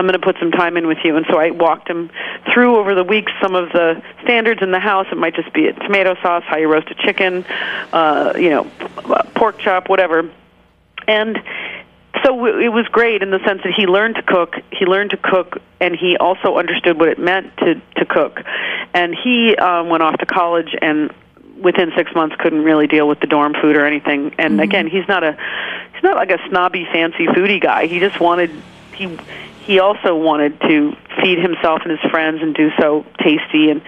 I'm 0.00 0.06
going 0.06 0.18
to 0.18 0.24
put 0.24 0.36
some 0.40 0.50
time 0.50 0.78
in 0.78 0.86
with 0.86 0.96
you. 1.04 1.14
And 1.18 1.26
so 1.28 1.38
I 1.38 1.50
walked 1.50 1.86
him 1.86 2.10
through 2.54 2.76
over 2.76 2.94
the 2.94 3.04
weeks 3.04 3.30
some 3.42 3.54
of 3.54 3.68
the 3.68 4.02
standards 4.22 4.62
in 4.62 4.70
the 4.70 4.78
house. 4.78 5.06
It 5.12 5.18
might 5.18 5.34
just 5.34 5.52
be 5.52 5.66
a 5.66 5.74
tomato 5.74 6.14
sauce, 6.22 6.42
how 6.46 6.56
you 6.56 6.72
roast 6.72 6.90
a 6.90 6.94
chicken, 6.94 7.44
uh, 7.92 8.32
you 8.34 8.48
know, 8.48 8.64
pork 9.34 9.58
chop, 9.58 9.90
whatever. 9.90 10.30
And 11.06 11.38
so 12.24 12.46
it 12.46 12.72
was 12.72 12.86
great 12.86 13.22
in 13.22 13.30
the 13.30 13.40
sense 13.44 13.60
that 13.62 13.74
he 13.76 13.86
learned 13.86 14.14
to 14.14 14.22
cook. 14.22 14.54
He 14.72 14.86
learned 14.86 15.10
to 15.10 15.18
cook, 15.18 15.58
and 15.80 15.94
he 15.94 16.16
also 16.16 16.56
understood 16.56 16.98
what 16.98 17.08
it 17.10 17.18
meant 17.18 17.54
to 17.58 17.74
to 17.96 18.06
cook. 18.06 18.40
And 18.94 19.14
he 19.14 19.54
um, 19.56 19.90
went 19.90 20.02
off 20.02 20.16
to 20.20 20.26
college 20.26 20.74
and 20.80 21.12
within 21.60 21.92
six 21.94 22.10
months 22.14 22.34
couldn't 22.38 22.62
really 22.62 22.86
deal 22.86 23.06
with 23.06 23.20
the 23.20 23.26
dorm 23.26 23.52
food 23.60 23.76
or 23.76 23.84
anything. 23.84 24.34
And 24.38 24.62
again, 24.62 24.86
he's 24.86 25.06
not 25.08 25.22
a 25.22 25.36
he's 25.92 26.02
not 26.02 26.16
like 26.16 26.30
a 26.30 26.38
snobby, 26.48 26.86
fancy 26.90 27.26
foodie 27.26 27.60
guy. 27.60 27.86
He 27.86 28.00
just 28.00 28.18
wanted 28.18 28.50
he 28.94 29.18
he 29.70 29.78
also 29.78 30.16
wanted 30.16 30.60
to 30.62 30.96
feed 31.22 31.38
himself 31.38 31.82
and 31.84 31.92
his 31.96 32.10
friends 32.10 32.42
and 32.42 32.54
do 32.56 32.70
so 32.80 33.06
tasty. 33.22 33.70
And 33.70 33.80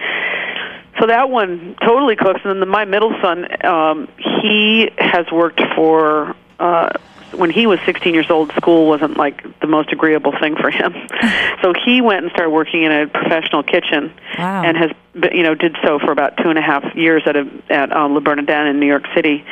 so 0.97 1.07
that 1.07 1.29
one 1.29 1.75
totally 1.83 2.15
cooks 2.15 2.39
and 2.45 2.61
then 2.61 2.69
my 2.69 2.85
middle 2.85 3.13
son 3.21 3.65
um 3.65 4.07
he 4.43 4.89
has 4.97 5.25
worked 5.29 5.61
for 5.75 6.35
uh 6.59 6.89
when 7.33 7.49
he 7.49 7.65
was 7.67 7.79
16 7.85 8.13
years 8.13 8.29
old 8.29 8.51
school 8.53 8.87
wasn't 8.87 9.17
like 9.17 9.43
the 9.59 9.65
most 9.67 9.91
agreeable 9.91 10.33
thing 10.39 10.55
for 10.55 10.69
him. 10.71 10.93
So 11.63 11.73
he 11.85 12.01
went 12.01 12.23
and 12.25 12.31
started 12.31 12.49
working 12.51 12.83
in 12.83 12.91
a 12.91 13.07
professional 13.07 13.63
kitchen 13.63 14.11
Wow. 14.37 14.63
and 14.65 14.75
has 14.77 14.91
you 15.33 15.43
know 15.43 15.55
did 15.55 15.75
so 15.83 15.97
for 15.99 16.11
about 16.11 16.37
two 16.37 16.49
and 16.49 16.59
a 16.59 16.61
half 16.61 16.83
years 16.95 17.23
at 17.25 17.35
a 17.35 17.45
at 17.69 17.91
um, 17.91 18.13
Le 18.13 18.21
Bernardin 18.21 18.67
in 18.67 18.79
New 18.79 18.85
York 18.95 19.05
City 19.15 19.43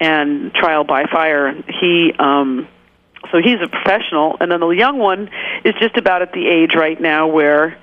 and 0.00 0.52
trial 0.54 0.84
by 0.84 1.04
fire. 1.06 1.54
He 1.80 2.12
um 2.18 2.68
so 3.34 3.40
he's 3.42 3.60
a 3.60 3.66
professional. 3.66 4.36
And 4.40 4.52
then 4.52 4.60
the 4.60 4.68
young 4.68 4.98
one 4.98 5.28
is 5.64 5.74
just 5.80 5.96
about 5.96 6.22
at 6.22 6.32
the 6.32 6.46
age 6.46 6.76
right 6.76 7.00
now 7.00 7.26
where 7.26 7.76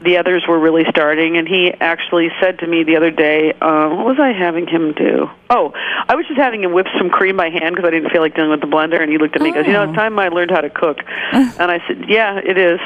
the 0.00 0.16
others 0.16 0.44
were 0.48 0.58
really 0.58 0.84
starting. 0.88 1.36
And 1.36 1.46
he 1.46 1.70
actually 1.78 2.30
said 2.40 2.60
to 2.60 2.66
me 2.66 2.84
the 2.84 2.96
other 2.96 3.10
day 3.10 3.52
uh, 3.60 3.90
what 3.90 4.06
was 4.06 4.18
i 4.18 4.32
having 4.32 4.66
him 4.66 4.92
do? 4.94 5.28
Oh 5.50 5.72
i 6.08 6.14
was 6.14 6.26
just 6.26 6.38
having 6.40 6.62
him 6.64 6.72
whip 6.72 6.86
some 6.96 7.10
cream 7.10 7.36
by 7.36 7.50
hand 7.50 7.74
because 7.76 7.86
i 7.86 7.90
didn't 7.90 8.10
feel 8.12 8.22
like 8.22 8.34
dealing 8.34 8.50
with 8.50 8.62
the 8.62 8.66
blender. 8.66 8.98
And 9.02 9.10
he 9.12 9.18
looked 9.18 9.36
at 9.36 9.42
me 9.42 9.48
and 9.50 9.56
goes 9.56 9.66
you 9.66 9.72
know 9.74 9.82
Oh. 9.82 9.88
it's 9.90 9.94
time 9.96 10.18
i 10.18 10.28
learned 10.28 10.50
how 10.52 10.62
to 10.62 10.70
cook. 10.70 10.98
And 11.32 11.70
i 11.70 11.82
said 11.86 12.06
yeah 12.08 12.40
it 12.42 12.56
is. 12.56 12.80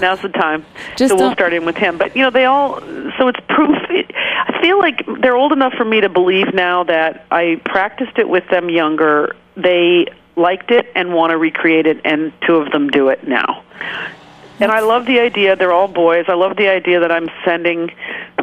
Now's 0.00 0.22
the 0.22 0.28
time. 0.28 0.64
Just 0.96 1.10
so 1.10 1.16
we'll 1.16 1.32
start 1.32 1.52
in 1.52 1.64
with 1.66 1.76
him. 1.76 1.98
But 1.98 2.14
you 2.16 2.22
know 2.22 2.30
they 2.30 2.44
all 2.46 2.80
so 3.18 3.28
it's 3.28 3.40
proof 3.48 3.76
i 3.90 4.60
feel 4.62 4.78
like 4.78 5.04
they're 5.20 5.36
old 5.36 5.52
enough 5.52 5.74
for 5.74 5.84
me 5.84 6.00
to 6.00 6.08
believe 6.08 6.54
now 6.54 6.84
that 6.84 7.26
i 7.30 7.60
practiced 7.66 8.16
it 8.16 8.28
with 8.30 8.44
them 8.50 8.70
younger. 8.70 9.36
They 9.56 10.06
liked 10.40 10.70
it 10.70 10.90
and 10.94 11.14
want 11.14 11.30
to 11.30 11.38
recreate 11.38 11.86
it 11.86 12.00
and 12.04 12.32
two 12.46 12.56
of 12.56 12.72
them 12.72 12.88
do 12.88 13.08
it 13.08 13.26
now 13.28 13.62
and 14.60 14.70
I 14.70 14.80
love 14.80 15.06
the 15.06 15.20
idea. 15.20 15.56
They're 15.56 15.72
all 15.72 15.88
boys. 15.88 16.26
I 16.28 16.34
love 16.34 16.56
the 16.56 16.68
idea 16.68 17.00
that 17.00 17.10
I'm 17.10 17.30
sending 17.44 17.90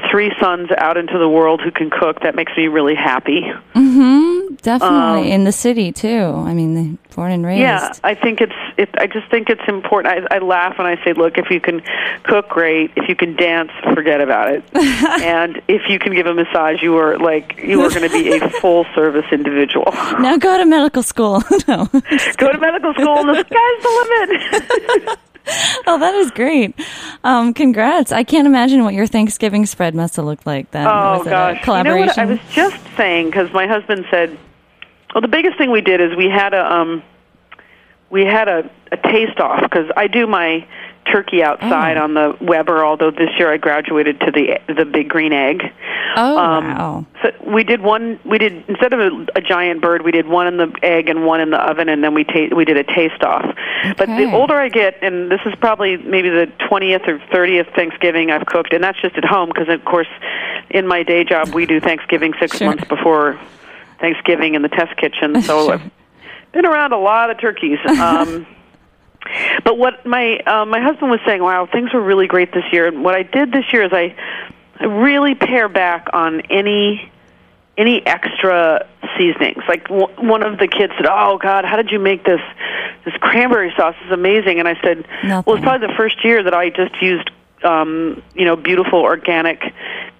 three 0.09 0.31
sons 0.39 0.69
out 0.75 0.97
into 0.97 1.17
the 1.17 1.29
world 1.29 1.61
who 1.61 1.71
can 1.71 1.89
cook. 1.91 2.21
That 2.21 2.35
makes 2.35 2.57
me 2.57 2.67
really 2.67 2.95
happy. 2.95 3.41
Mm-hmm. 3.75 4.36
Definitely 4.61 5.31
in 5.31 5.43
the 5.43 5.51
city 5.51 5.91
too. 5.91 6.33
I 6.35 6.53
mean, 6.53 6.97
born 7.15 7.31
and 7.31 7.45
raised. 7.45 7.57
Um, 7.57 7.61
Yeah, 7.61 7.93
I 8.03 8.15
think 8.15 8.41
it's. 8.41 8.53
It, 8.77 8.89
I 8.97 9.07
just 9.07 9.29
think 9.29 9.49
it's 9.49 9.67
important. 9.67 10.27
I, 10.31 10.35
I 10.35 10.39
laugh 10.39 10.77
when 10.77 10.87
I 10.87 11.03
say, 11.03 11.13
"Look, 11.13 11.37
if 11.37 11.49
you 11.49 11.59
can 11.59 11.81
cook, 12.23 12.47
great. 12.49 12.91
If 12.95 13.09
you 13.09 13.15
can 13.15 13.35
dance, 13.35 13.71
forget 13.93 14.21
about 14.21 14.51
it. 14.53 14.63
and 15.21 15.61
if 15.67 15.89
you 15.89 15.99
can 15.99 16.13
give 16.13 16.27
a 16.27 16.33
massage, 16.33 16.81
you 16.81 16.95
are 16.97 17.17
like 17.17 17.57
you 17.57 17.81
are 17.81 17.89
going 17.89 18.03
to 18.03 18.09
be 18.09 18.37
a 18.37 18.49
full 18.61 18.85
service 18.95 19.25
individual. 19.31 19.91
Now 20.19 20.37
go 20.37 20.57
to 20.57 20.65
medical 20.65 21.03
school. 21.03 21.41
no. 21.67 21.85
Go 22.37 22.51
to 22.51 22.57
medical 22.57 22.93
school, 22.93 23.17
and 23.19 23.29
the 23.29 23.43
sky's 23.43 23.83
the 23.83 24.97
limit." 25.05 25.19
Oh, 25.87 25.97
that 25.97 26.13
is 26.15 26.29
great. 26.31 26.75
Um, 27.23 27.53
congrats. 27.53 28.11
I 28.11 28.23
can't 28.23 28.45
imagine 28.47 28.83
what 28.83 28.93
your 28.93 29.07
Thanksgiving 29.07 29.65
spread 29.65 29.95
must 29.95 30.15
have 30.15 30.25
looked 30.25 30.45
like 30.45 30.71
then. 30.71 30.87
Oh 30.87 31.17
Was 31.19 31.21
it 31.21 31.29
a 31.29 31.31
gosh! 31.31 31.49
You 31.51 31.55
know 31.55 31.63
collaboration. 31.63 32.07
what? 32.07 32.17
I 32.19 32.25
was 32.25 32.39
just 32.53 32.77
saying 32.95 33.27
because 33.27 33.51
my 33.53 33.67
husband 33.67 34.05
said, 34.09 34.37
well, 35.13 35.21
the 35.21 35.27
biggest 35.27 35.57
thing 35.57 35.71
we 35.71 35.81
did 35.81 35.99
is 36.01 36.15
we 36.15 36.29
had 36.29 36.53
a 36.53 36.71
um, 36.73 37.03
we 38.09 38.23
had 38.25 38.47
a, 38.47 38.69
a 38.91 38.97
taste 38.97 39.39
off 39.39 39.61
because 39.63 39.89
I 39.97 40.07
do 40.07 40.27
my 40.27 40.65
turkey 41.11 41.43
outside 41.43 41.97
Oh. 41.97 42.03
on 42.03 42.13
the 42.13 42.35
Weber. 42.41 42.83
Although 42.85 43.11
this 43.11 43.29
year 43.37 43.51
I 43.51 43.57
graduated 43.57 44.19
to 44.21 44.31
the 44.31 44.59
the 44.73 44.85
big 44.85 45.09
green 45.09 45.33
egg. 45.33 45.63
oh, 46.15 46.37
Um, 46.37 46.65
wow. 46.67 47.05
So 47.21 47.31
we 47.45 47.63
did 47.63 47.81
one. 47.81 48.19
We 48.25 48.37
did 48.37 48.63
instead 48.67 48.93
of 48.93 48.99
a, 48.99 49.25
a 49.35 49.41
giant 49.41 49.81
bird, 49.81 50.03
we 50.03 50.11
did 50.11 50.27
one 50.27 50.47
in 50.47 50.57
the 50.57 50.71
egg 50.83 51.09
and 51.09 51.25
one 51.25 51.41
in 51.41 51.49
the 51.49 51.57
oven, 51.57 51.89
and 51.89 52.03
then 52.03 52.13
we 52.13 52.23
ta- 52.23 52.55
we 52.55 52.65
did 52.65 52.77
a 52.77 52.83
taste 52.83 53.23
off. 53.23 53.45
But 53.97 54.07
the 54.07 54.31
older 54.33 54.55
I 54.55 54.69
get, 54.69 55.01
and 55.01 55.31
this 55.31 55.41
is 55.45 55.53
probably 55.59 55.97
maybe 55.97 56.29
the 56.29 56.47
twentieth 56.67 57.03
or 57.07 57.19
thirtieth 57.31 57.67
Thanksgiving 57.75 58.31
I've 58.31 58.45
cooked, 58.45 58.73
and 58.73 58.83
that's 58.83 58.99
just 59.01 59.15
at 59.17 59.25
home 59.25 59.49
because 59.49 59.69
of 59.69 59.83
course, 59.85 60.07
in 60.69 60.87
my 60.87 61.03
day 61.03 61.23
job 61.23 61.49
we 61.53 61.65
do 61.65 61.79
Thanksgiving 61.79 62.33
six 62.39 62.57
Sure. 62.57 62.67
months 62.67 62.83
before 62.87 63.39
Thanksgiving 63.99 64.55
in 64.55 64.61
the 64.61 64.69
test 64.69 64.95
kitchen. 64.97 65.41
So 65.41 65.65
Sure. 65.65 65.73
I've 65.75 65.91
been 66.53 66.65
around 66.65 66.91
a 66.93 66.97
lot 66.97 67.29
of 67.29 67.39
turkeys. 67.39 67.79
Um, 67.99 68.45
but 69.63 69.77
what 69.77 70.05
my 70.05 70.37
uh, 70.39 70.65
my 70.65 70.79
husband 70.81 71.11
was 71.11 71.19
saying, 71.25 71.41
wow, 71.41 71.67
things 71.71 71.93
were 71.93 72.01
really 72.01 72.27
great 72.27 72.53
this 72.53 72.65
year. 72.71 72.87
And 72.87 73.03
what 73.03 73.15
I 73.15 73.23
did 73.23 73.51
this 73.51 73.65
year 73.71 73.83
is 73.83 73.91
I, 73.93 74.15
I 74.79 74.85
really 74.85 75.35
pare 75.35 75.69
back 75.69 76.07
on 76.13 76.41
any 76.49 77.11
any 77.77 78.05
extra 78.05 78.87
seasonings. 79.17 79.63
Like 79.67 79.87
w- 79.87 80.07
one 80.17 80.43
of 80.43 80.57
the 80.57 80.67
kids 80.67 80.93
said, 80.97 81.05
"Oh 81.09 81.37
God, 81.37 81.65
how 81.65 81.75
did 81.75 81.91
you 81.91 81.99
make 81.99 82.23
this? 82.23 82.41
This 83.05 83.13
cranberry 83.19 83.73
sauce 83.77 83.95
is 84.05 84.11
amazing." 84.11 84.59
And 84.59 84.67
I 84.67 84.79
said, 84.81 85.05
"Well, 85.45 85.55
it's 85.55 85.63
probably 85.63 85.87
the 85.87 85.93
first 85.93 86.23
year 86.23 86.43
that 86.43 86.53
I 86.53 86.69
just 86.69 87.01
used, 87.01 87.29
um, 87.63 88.21
you 88.35 88.45
know, 88.45 88.55
beautiful 88.55 88.99
organic 88.99 89.61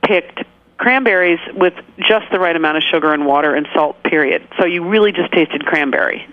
picked." 0.03 0.43
cranberries 0.77 1.39
with 1.55 1.73
just 1.97 2.29
the 2.31 2.39
right 2.39 2.55
amount 2.55 2.77
of 2.77 2.83
sugar 2.83 3.11
and 3.11 3.25
water 3.25 3.55
and 3.55 3.67
salt 3.73 4.01
period 4.03 4.47
so 4.59 4.65
you 4.65 4.87
really 4.87 5.11
just 5.11 5.31
tasted 5.31 5.65
cranberry 5.65 6.23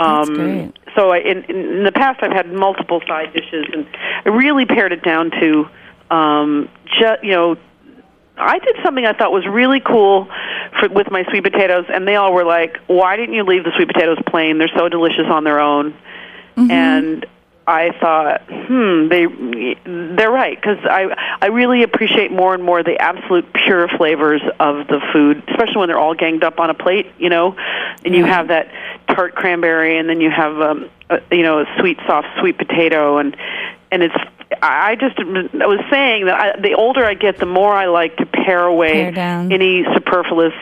um, 0.00 0.72
so 0.96 1.10
I, 1.10 1.18
in, 1.18 1.44
in 1.44 1.84
the 1.84 1.92
past, 1.92 2.22
I've 2.22 2.32
had 2.32 2.52
multiple 2.52 3.00
side 3.06 3.32
dishes, 3.32 3.66
and 3.72 3.86
I 4.24 4.28
really 4.28 4.64
pared 4.64 4.92
it 4.92 5.02
down 5.02 5.30
to, 5.30 5.68
um, 6.10 6.68
just 6.98 7.22
you 7.22 7.32
know, 7.32 7.56
I 8.36 8.58
did 8.60 8.76
something 8.84 9.04
I 9.04 9.12
thought 9.12 9.32
was 9.32 9.46
really 9.46 9.80
cool 9.80 10.28
for, 10.78 10.88
with 10.88 11.10
my 11.10 11.24
sweet 11.30 11.42
potatoes, 11.42 11.86
and 11.88 12.06
they 12.06 12.16
all 12.16 12.32
were 12.32 12.44
like, 12.44 12.78
"Why 12.86 13.16
didn't 13.16 13.34
you 13.34 13.42
leave 13.42 13.64
the 13.64 13.72
sweet 13.76 13.88
potatoes 13.88 14.18
plain? 14.26 14.58
They're 14.58 14.70
so 14.76 14.88
delicious 14.88 15.26
on 15.28 15.44
their 15.44 15.60
own." 15.60 15.94
And 16.70 17.26
I 17.68 17.90
thought, 18.00 18.40
hmm, 18.48 19.08
they 19.08 19.26
they're 19.84 20.30
right 20.30 20.56
because 20.56 20.78
I 20.84 21.36
I 21.42 21.48
really 21.48 21.82
appreciate 21.82 22.32
more 22.32 22.54
and 22.54 22.64
more 22.64 22.82
the 22.82 22.96
absolute 22.98 23.52
pure 23.52 23.88
flavors 23.88 24.40
of 24.58 24.86
the 24.86 25.00
food, 25.12 25.42
especially 25.48 25.76
when 25.76 25.88
they're 25.88 25.98
all 25.98 26.14
ganged 26.14 26.44
up 26.44 26.60
on 26.60 26.70
a 26.70 26.74
plate, 26.74 27.12
you 27.18 27.28
know, 27.28 27.56
and 28.06 28.14
you 28.14 28.24
have 28.24 28.48
that 28.48 28.72
tart 29.08 29.34
cranberry, 29.34 29.98
and 29.98 30.08
then 30.08 30.22
you 30.22 30.30
have 30.30 30.58
um, 30.62 30.88
a, 31.10 31.20
you 31.30 31.42
know 31.42 31.60
a 31.60 31.66
sweet 31.78 31.98
soft 32.06 32.28
sweet 32.40 32.56
potato, 32.56 33.18
and 33.18 33.36
and 33.92 34.02
it's 34.02 34.16
I 34.62 34.92
I 34.92 34.94
just 34.94 35.18
I 35.18 35.66
was 35.66 35.84
saying 35.90 36.24
that 36.24 36.40
I, 36.40 36.60
the 36.60 36.72
older 36.72 37.04
I 37.04 37.12
get, 37.12 37.36
the 37.36 37.44
more 37.44 37.74
I 37.74 37.84
like 37.84 38.16
to 38.16 38.24
pare 38.24 38.64
away 38.64 39.12
Pare 39.12 39.12
any 39.52 39.84
superfluous 39.94 40.54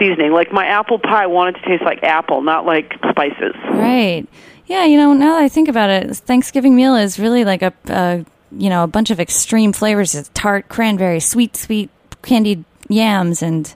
seasoning. 0.00 0.32
Like 0.32 0.52
my 0.52 0.66
apple 0.66 0.98
pie 0.98 1.28
wanted 1.28 1.60
to 1.60 1.68
taste 1.68 1.84
like 1.84 2.02
apple, 2.02 2.42
not 2.42 2.66
like 2.66 2.92
spices. 3.08 3.54
Right. 3.70 4.26
Yeah, 4.66 4.84
you 4.84 4.96
know, 4.96 5.12
now 5.12 5.34
that 5.34 5.42
I 5.42 5.48
think 5.48 5.68
about 5.68 5.90
it, 5.90 6.16
Thanksgiving 6.16 6.74
meal 6.74 6.96
is 6.96 7.18
really 7.18 7.44
like 7.44 7.62
a, 7.62 7.72
a 7.88 8.24
you 8.50 8.70
know, 8.70 8.84
a 8.84 8.86
bunch 8.86 9.10
of 9.10 9.20
extreme 9.20 9.72
flavors. 9.72 10.14
It's 10.14 10.30
tart, 10.34 10.68
cranberry, 10.68 11.20
sweet, 11.20 11.56
sweet 11.56 11.90
candied 12.22 12.64
yams, 12.88 13.42
and 13.42 13.72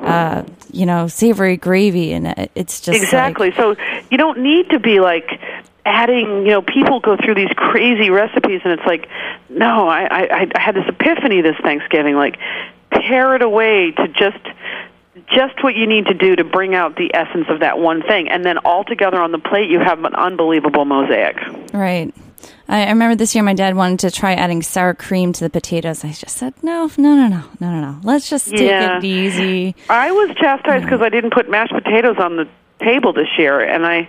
uh, 0.00 0.44
you 0.72 0.86
know, 0.86 1.08
savory 1.08 1.56
gravy, 1.56 2.12
and 2.12 2.48
it's 2.54 2.80
just 2.80 2.88
like- 2.98 3.02
exactly. 3.02 3.52
so 3.52 3.76
you 4.10 4.16
don't 4.18 4.38
need 4.40 4.70
to 4.70 4.78
be 4.78 5.00
like 5.00 5.28
adding. 5.84 6.26
You 6.46 6.52
know, 6.52 6.62
people 6.62 7.00
go 7.00 7.16
through 7.16 7.34
these 7.34 7.52
crazy 7.56 8.08
recipes, 8.10 8.60
and 8.64 8.72
it's 8.72 8.86
like, 8.86 9.08
no, 9.50 9.88
I 9.88 10.04
I, 10.04 10.50
I 10.54 10.58
had 10.60 10.74
this 10.74 10.86
epiphany 10.88 11.42
this 11.42 11.56
Thanksgiving. 11.62 12.14
Like, 12.16 12.38
pare 12.90 13.34
it 13.36 13.42
away 13.42 13.90
to 13.92 14.08
just 14.08 14.38
just 15.28 15.62
what 15.62 15.74
you 15.76 15.86
need 15.86 16.06
to 16.06 16.14
do 16.14 16.36
to 16.36 16.44
bring 16.44 16.74
out 16.74 16.96
the 16.96 17.14
essence 17.14 17.46
of 17.48 17.60
that 17.60 17.78
one 17.78 18.02
thing, 18.02 18.28
and 18.28 18.44
then 18.44 18.58
all 18.58 18.84
together 18.84 19.20
on 19.20 19.32
the 19.32 19.38
plate, 19.38 19.70
you 19.70 19.78
have 19.78 20.02
an 20.04 20.14
unbelievable 20.14 20.84
mosaic. 20.84 21.36
right. 21.72 22.12
I, 22.68 22.84
I 22.86 22.88
remember 22.90 23.14
this 23.14 23.34
year 23.34 23.44
my 23.44 23.54
dad 23.54 23.74
wanted 23.76 24.00
to 24.00 24.10
try 24.10 24.34
adding 24.34 24.62
sour 24.62 24.92
cream 24.94 25.32
to 25.34 25.44
the 25.44 25.50
potatoes. 25.50 26.04
I 26.04 26.08
just 26.12 26.36
said 26.36 26.52
no, 26.62 26.90
no, 26.98 27.14
no, 27.14 27.28
no, 27.28 27.44
no, 27.60 27.70
no, 27.70 27.80
no. 27.80 28.00
Let's 28.02 28.28
just 28.28 28.48
take 28.50 28.60
Yeah. 28.60 28.98
it 28.98 29.04
easy. 29.04 29.76
I 29.88 30.10
was 30.12 30.34
chastised 30.36 30.84
because 30.84 31.00
I 31.02 31.08
didn't 31.10 31.32
put 31.32 31.48
mashed 31.48 31.72
potatoes 31.72 32.16
on 32.18 32.36
the 32.36 32.48
table 32.80 33.12
this 33.12 33.28
year, 33.38 33.60
and 33.60 33.86
I. 33.86 34.08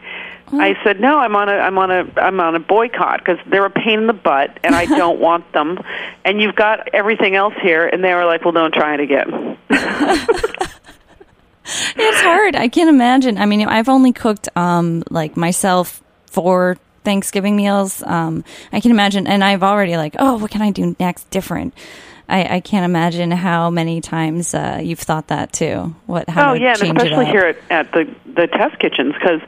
I 0.51 0.77
said 0.83 1.01
no. 1.01 1.17
I'm 1.17 1.35
on 1.35 1.50
a 1.50 1.53
I'm 1.53 1.77
on 1.79 1.89
a 1.89 2.05
I'm 2.17 2.39
on 2.39 2.53
a 2.55 2.59
boycott 2.59 3.17
because 3.19 3.39
they're 3.47 3.65
a 3.65 3.69
pain 3.71 4.01
in 4.01 4.07
the 4.07 4.13
butt, 4.13 4.57
and 4.63 4.75
I 4.75 4.85
don't 4.97 5.19
want 5.19 5.51
them. 5.53 5.79
And 6.24 6.39
you've 6.39 6.55
got 6.55 6.88
everything 6.93 7.35
else 7.35 7.55
here, 7.63 7.88
and 7.88 8.03
they 8.03 8.13
were 8.13 8.25
like, 8.25 8.45
"Well, 8.45 8.51
don't 8.53 8.71
try 8.74 8.93
it 8.93 9.00
again." 9.00 9.57
it's 11.65 12.22
hard. 12.22 12.55
I 12.55 12.67
can't 12.67 12.89
imagine. 12.89 13.38
I 13.38 13.45
mean, 13.45 13.67
I've 13.67 13.89
only 13.89 14.13
cooked 14.13 14.50
um 14.55 15.03
like 15.10 15.36
myself 15.36 16.01
for 16.27 16.77
Thanksgiving 17.03 17.55
meals. 17.55 18.03
Um, 18.03 18.43
I 18.74 18.81
can 18.81 18.91
imagine, 18.91 19.27
and 19.27 19.43
I've 19.43 19.63
already 19.63 19.95
like, 19.95 20.15
oh, 20.19 20.38
what 20.38 20.51
can 20.51 20.62
I 20.62 20.72
do 20.72 20.95
next 21.00 21.29
different? 21.29 21.74
I, 22.27 22.55
I 22.55 22.60
can't 22.60 22.86
imagine 22.86 23.31
how 23.31 23.69
many 23.69 24.01
times 24.01 24.53
uh, 24.53 24.81
you've 24.84 25.00
thought 25.00 25.27
that 25.27 25.53
too. 25.53 25.95
What? 26.07 26.27
How 26.27 26.51
Oh 26.51 26.53
yeah, 26.53 26.75
and 26.81 26.98
especially 26.98 27.25
here 27.27 27.45
at, 27.45 27.57
at 27.69 27.91
the 27.93 28.13
the 28.25 28.48
test 28.48 28.79
kitchens 28.79 29.13
because 29.13 29.41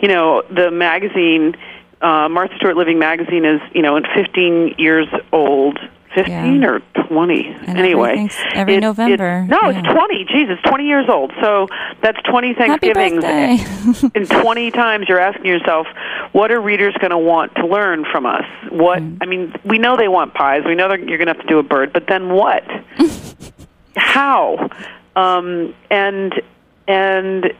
you 0.00 0.08
know 0.08 0.42
the 0.50 0.70
magazine, 0.70 1.56
uh, 2.02 2.28
Martha 2.28 2.54
Stewart 2.56 2.76
Living 2.76 2.98
magazine 2.98 3.44
is 3.44 3.60
you 3.72 3.82
know 3.82 3.98
15 4.14 4.74
years 4.78 5.08
old. 5.32 5.78
15 6.14 6.62
Yeah. 6.62 6.68
or 6.68 6.80
20 7.08 7.56
And 7.66 7.78
anyway. 7.78 8.28
every 8.54 8.74
It- 8.74 8.78
it- 8.78 8.80
November, 8.80 9.46
no 9.48 9.58
yeah. 9.70 9.78
it's 9.78 9.88
20 9.88 10.24
jeez 10.26 10.50
it's 10.50 10.62
20 10.62 10.86
years 10.86 11.06
old. 11.08 11.32
So 11.40 11.68
that's 12.02 12.20
20 12.22 12.54
Happy 12.54 12.92
thanksgivings. 12.92 14.04
and 14.14 14.28
20 14.28 14.70
times 14.72 15.08
you're 15.08 15.20
asking 15.20 15.46
yourself 15.46 15.86
what 16.32 16.50
are 16.52 16.60
readers 16.60 16.94
going 17.00 17.10
to 17.10 17.18
want 17.18 17.54
to 17.56 17.66
learn 17.66 18.04
from 18.10 18.26
us? 18.26 18.44
What 18.70 19.00
Mm. 19.00 19.18
i 19.22 19.26
mean 19.26 19.52
we 19.64 19.78
know 19.78 19.96
they 19.96 20.08
want 20.08 20.34
pies. 20.34 20.62
We 20.66 20.74
know 20.74 20.88
you're 20.92 21.18
going 21.18 21.26
to 21.28 21.34
have 21.34 21.40
to 21.42 21.46
do 21.48 21.58
a 21.58 21.62
bird 21.62 21.92
but 21.92 22.06
then 22.08 22.30
what? 22.30 22.64
How? 23.96 24.68
Um, 25.16 25.74
and 25.90 26.40
and 26.88 27.52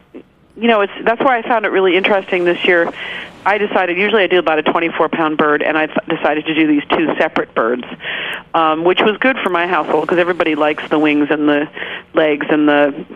you 0.60 0.68
know 0.68 0.82
it's 0.82 0.92
that's 1.04 1.20
why 1.20 1.38
I 1.38 1.42
found 1.42 1.64
it 1.64 1.68
really 1.70 1.96
interesting 1.96 2.44
this 2.44 2.62
year. 2.64 2.92
I 3.44 3.56
decided 3.56 3.96
usually 3.96 4.22
I 4.22 4.26
do 4.26 4.38
about 4.38 4.58
a 4.58 4.62
24 4.62 5.08
pound 5.08 5.38
bird, 5.38 5.62
and 5.62 5.76
I 5.78 5.86
th- 5.86 5.98
decided 6.08 6.44
to 6.44 6.54
do 6.54 6.66
these 6.66 6.82
two 6.90 7.06
separate 7.18 7.54
birds, 7.54 7.84
um, 8.52 8.84
which 8.84 9.00
was 9.00 9.16
good 9.16 9.38
for 9.42 9.48
my 9.48 9.66
household 9.66 10.02
because 10.02 10.18
everybody 10.18 10.54
likes 10.54 10.86
the 10.90 10.98
wings 10.98 11.28
and 11.30 11.48
the 11.48 11.66
legs 12.12 12.46
and 12.50 12.68
the 12.68 13.06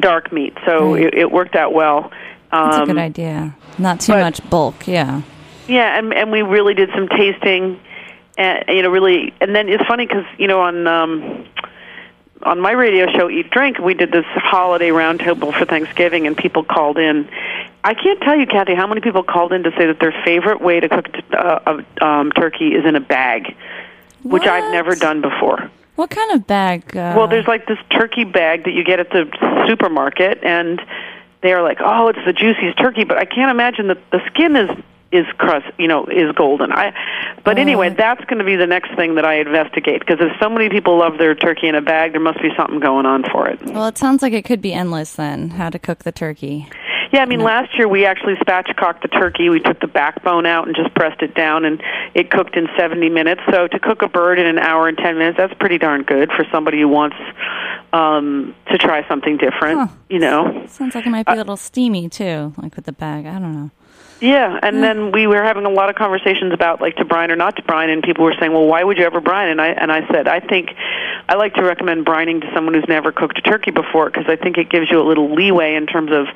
dark 0.00 0.32
meat, 0.32 0.54
so 0.66 0.94
it, 0.94 1.14
it 1.14 1.30
worked 1.30 1.54
out 1.54 1.72
well. 1.72 2.10
That's 2.50 2.76
a 2.78 2.80
Um, 2.82 2.86
good 2.88 2.98
idea. 2.98 3.54
Not 3.78 4.00
too 4.00 4.12
but- 4.12 4.20
much 4.22 4.50
bulk. 4.50 4.86
Yeah. 4.88 5.22
yeah, 5.68 5.98
and 5.98 6.12
and 6.12 6.32
we 6.32 6.42
really 6.42 6.74
did 6.74 6.90
some 6.94 7.06
tasting, 7.08 7.78
and 8.36 8.64
you 8.68 8.82
know, 8.82 8.90
really, 8.90 9.32
and 9.40 9.54
then 9.54 9.68
it's 9.68 9.84
funny 9.86 10.04
because 10.06 10.24
you 10.36 10.48
know 10.48 10.60
on 10.62 10.86
um, 10.88 11.44
on 12.44 12.60
my 12.60 12.72
radio 12.72 13.06
show 13.12 13.28
Eat 13.30 13.50
Drink, 13.50 13.78
we 13.78 13.94
did 13.94 14.12
this 14.12 14.24
holiday 14.26 14.88
roundtable 14.88 15.56
for 15.56 15.64
Thanksgiving, 15.64 16.26
and 16.26 16.36
people 16.36 16.64
called 16.64 16.98
in. 16.98 17.28
I 17.82 17.94
can't 17.94 18.20
tell 18.20 18.36
you, 18.36 18.46
Cathy, 18.46 18.74
how 18.74 18.86
many 18.86 19.00
people 19.00 19.22
called 19.22 19.52
in 19.52 19.62
to 19.64 19.70
say 19.72 19.86
that 19.86 19.98
their 20.00 20.14
favorite 20.24 20.60
way 20.60 20.80
to 20.80 20.88
cook 20.88 21.06
uh, 21.32 21.82
a 22.00 22.06
um, 22.06 22.32
turkey 22.32 22.74
is 22.74 22.84
in 22.84 22.96
a 22.96 23.00
bag, 23.00 23.56
which 24.22 24.44
I've 24.44 24.72
never 24.72 24.94
done 24.94 25.20
before. 25.20 25.70
What 25.96 26.10
kind 26.10 26.32
of 26.32 26.46
bag? 26.46 26.96
Uh, 26.96 27.14
Well, 27.16 27.28
there's 27.28 27.46
like 27.46 27.66
this 27.66 27.78
turkey 27.90 28.24
bag 28.24 28.64
that 28.64 28.72
you 28.72 28.84
get 28.84 29.00
at 29.00 29.10
the 29.10 29.28
supermarket, 29.68 30.42
and 30.42 30.80
they 31.42 31.52
are 31.52 31.62
like, 31.62 31.78
"Oh, 31.80 32.08
it's 32.08 32.24
the 32.24 32.32
juiciest 32.32 32.78
turkey," 32.78 33.04
but 33.04 33.18
I 33.18 33.24
can't 33.24 33.50
imagine 33.50 33.88
that 33.88 33.98
the 34.10 34.20
skin 34.26 34.56
is 34.56 34.70
is 35.14 35.26
crust, 35.38 35.66
you 35.78 35.86
know, 35.86 36.06
is 36.06 36.32
golden. 36.34 36.72
I, 36.72 36.92
but 37.44 37.58
anyway, 37.58 37.90
that's 37.90 38.24
going 38.24 38.38
to 38.38 38.44
be 38.44 38.56
the 38.56 38.66
next 38.66 38.94
thing 38.96 39.14
that 39.14 39.24
I 39.24 39.34
investigate 39.34 40.00
because 40.00 40.18
if 40.20 40.32
so 40.40 40.48
many 40.48 40.68
people 40.68 40.98
love 40.98 41.18
their 41.18 41.34
turkey 41.34 41.68
in 41.68 41.74
a 41.74 41.82
bag, 41.82 42.12
there 42.12 42.20
must 42.20 42.42
be 42.42 42.50
something 42.56 42.80
going 42.80 43.06
on 43.06 43.22
for 43.30 43.48
it. 43.48 43.62
Well, 43.64 43.86
it 43.86 43.96
sounds 43.96 44.22
like 44.22 44.32
it 44.32 44.44
could 44.44 44.60
be 44.60 44.72
endless 44.72 45.12
then. 45.14 45.50
How 45.50 45.70
to 45.70 45.78
cook 45.78 46.04
the 46.04 46.12
turkey? 46.12 46.68
Yeah, 47.12 47.22
I 47.22 47.26
mean, 47.26 47.40
last 47.40 47.78
year 47.78 47.86
we 47.86 48.04
actually 48.04 48.34
spatchcocked 48.34 49.02
the 49.02 49.08
turkey. 49.08 49.48
We 49.48 49.60
took 49.60 49.78
the 49.78 49.86
backbone 49.86 50.46
out 50.46 50.66
and 50.66 50.74
just 50.74 50.92
pressed 50.96 51.22
it 51.22 51.32
down, 51.36 51.64
and 51.64 51.80
it 52.12 52.28
cooked 52.28 52.56
in 52.56 52.66
70 52.76 53.08
minutes. 53.08 53.40
So 53.52 53.68
to 53.68 53.78
cook 53.78 54.02
a 54.02 54.08
bird 54.08 54.40
in 54.40 54.46
an 54.46 54.58
hour 54.58 54.88
and 54.88 54.98
10 54.98 55.18
minutes, 55.18 55.36
that's 55.36 55.54
pretty 55.54 55.78
darn 55.78 56.02
good 56.02 56.32
for 56.32 56.44
somebody 56.50 56.80
who 56.80 56.88
wants 56.88 57.16
um, 57.92 58.52
to 58.68 58.78
try 58.78 59.06
something 59.06 59.36
different. 59.36 59.78
Huh. 59.78 59.96
You 60.08 60.18
know. 60.18 60.66
Sounds 60.66 60.96
like 60.96 61.06
it 61.06 61.10
might 61.10 61.24
be 61.24 61.34
a 61.34 61.36
little 61.36 61.56
steamy 61.56 62.08
too, 62.08 62.52
like 62.56 62.74
with 62.74 62.86
the 62.86 62.92
bag. 62.92 63.26
I 63.26 63.38
don't 63.38 63.52
know. 63.52 63.70
Yeah, 64.20 64.58
and 64.62 64.76
hmm. 64.76 64.82
then 64.82 65.12
we 65.12 65.26
were 65.26 65.42
having 65.42 65.64
a 65.64 65.70
lot 65.70 65.90
of 65.90 65.96
conversations 65.96 66.52
about 66.52 66.80
like 66.80 66.96
to 66.96 67.04
brine 67.04 67.30
or 67.30 67.36
not 67.36 67.56
to 67.56 67.62
brine, 67.62 67.90
and 67.90 68.02
people 68.02 68.24
were 68.24 68.34
saying, 68.38 68.52
"Well, 68.52 68.66
why 68.66 68.82
would 68.82 68.98
you 68.98 69.04
ever 69.04 69.20
brine?" 69.20 69.48
And 69.48 69.60
I 69.60 69.68
and 69.68 69.92
I 69.92 70.06
said, 70.08 70.28
"I 70.28 70.40
think 70.40 70.70
I 71.28 71.34
like 71.34 71.54
to 71.54 71.62
recommend 71.62 72.06
brining 72.06 72.40
to 72.40 72.50
someone 72.54 72.74
who's 72.74 72.88
never 72.88 73.12
cooked 73.12 73.38
a 73.38 73.42
turkey 73.42 73.70
before 73.70 74.10
because 74.10 74.26
I 74.28 74.36
think 74.36 74.58
it 74.58 74.70
gives 74.70 74.90
you 74.90 75.00
a 75.00 75.06
little 75.06 75.34
leeway 75.34 75.74
in 75.74 75.86
terms 75.86 76.12
of 76.12 76.26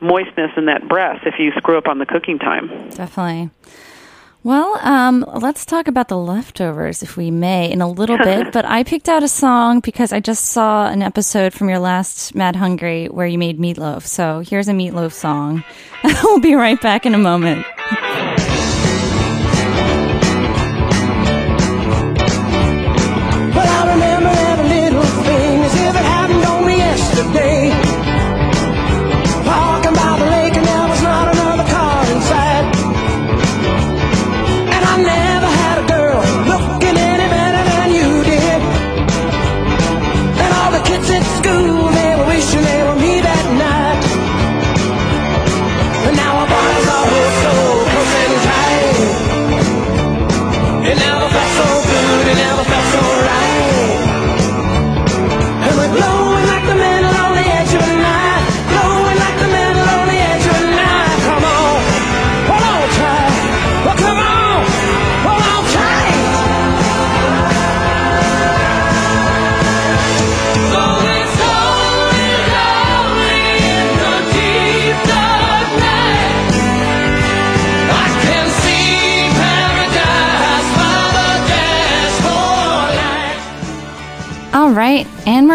moistness 0.00 0.52
in 0.56 0.66
that 0.66 0.88
breast 0.88 1.26
if 1.26 1.38
you 1.38 1.52
screw 1.52 1.78
up 1.78 1.88
on 1.88 1.98
the 1.98 2.06
cooking 2.06 2.38
time." 2.38 2.90
Definitely. 2.90 3.50
Well, 4.46 4.78
um, 4.80 5.24
let's 5.34 5.66
talk 5.66 5.88
about 5.88 6.06
the 6.06 6.16
leftovers, 6.16 7.02
if 7.02 7.16
we 7.16 7.32
may, 7.32 7.68
in 7.68 7.80
a 7.80 7.90
little 7.90 8.16
bit. 8.16 8.52
But 8.52 8.64
I 8.64 8.84
picked 8.84 9.08
out 9.08 9.24
a 9.24 9.28
song 9.28 9.80
because 9.80 10.12
I 10.12 10.20
just 10.20 10.44
saw 10.44 10.86
an 10.86 11.02
episode 11.02 11.52
from 11.52 11.68
your 11.68 11.80
last 11.80 12.32
Mad 12.32 12.54
Hungry 12.54 13.06
where 13.06 13.26
you 13.26 13.38
made 13.38 13.58
meatloaf. 13.58 14.06
So 14.06 14.44
here's 14.46 14.68
a 14.68 14.72
meatloaf 14.72 15.12
song. 15.12 15.64
we'll 16.04 16.38
be 16.38 16.54
right 16.54 16.80
back 16.80 17.06
in 17.06 17.12
a 17.12 17.18
moment. 17.18 17.66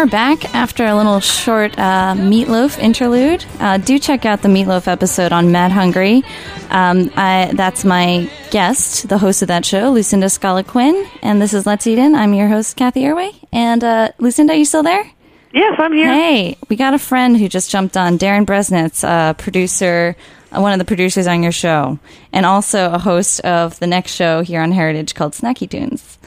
Right, 0.02 0.10
and 0.10 0.10
we're 0.10 0.36
back 0.36 0.54
after 0.54 0.84
a 0.84 0.96
little 0.96 1.20
short 1.20 1.78
uh, 1.78 2.14
meatloaf 2.16 2.78
interlude. 2.78 3.44
Uh, 3.60 3.78
do 3.78 4.00
check 4.00 4.24
out 4.24 4.42
the 4.42 4.48
meatloaf 4.48 4.88
episode 4.88 5.32
on 5.32 5.52
Mad 5.52 5.70
Hungry. 5.70 6.24
Um, 6.70 7.10
I, 7.14 7.52
that's 7.54 7.84
my 7.84 8.28
guest, 8.50 9.08
the 9.08 9.18
host 9.18 9.42
of 9.42 9.48
that 9.48 9.64
show, 9.64 9.92
Lucinda 9.92 10.28
Scala 10.28 10.64
Quinn, 10.64 11.06
and 11.22 11.40
this 11.40 11.54
is 11.54 11.66
Let's 11.66 11.86
Eat 11.86 11.98
In. 11.98 12.16
I'm 12.16 12.34
your 12.34 12.48
host, 12.48 12.76
Cathy 12.76 13.02
Erway. 13.02 13.32
And 13.52 13.84
uh, 13.84 14.10
Lucinda, 14.18 14.54
are 14.54 14.56
you 14.56 14.64
still 14.64 14.82
there? 14.82 15.08
Yes, 15.52 15.76
I'm 15.78 15.92
here. 15.92 16.12
Hey, 16.12 16.56
we 16.68 16.74
got 16.74 16.94
a 16.94 16.98
friend 16.98 17.36
who 17.36 17.48
just 17.48 17.70
jumped 17.70 17.96
on, 17.96 18.16
Darin 18.16 18.44
Bresnitz, 18.44 19.04
uh, 19.04 19.34
producer, 19.34 20.16
uh, 20.50 20.60
one 20.60 20.72
of 20.72 20.80
the 20.80 20.84
producers 20.84 21.28
on 21.28 21.44
your 21.44 21.52
show, 21.52 21.98
and 22.32 22.44
also 22.44 22.90
a 22.90 22.98
host 22.98 23.40
of 23.40 23.78
the 23.78 23.86
next 23.86 24.12
show 24.12 24.42
here 24.42 24.62
on 24.62 24.72
Heritage 24.72 25.14
called 25.14 25.32
Snacky 25.34 25.70
Tunes. 25.70 26.18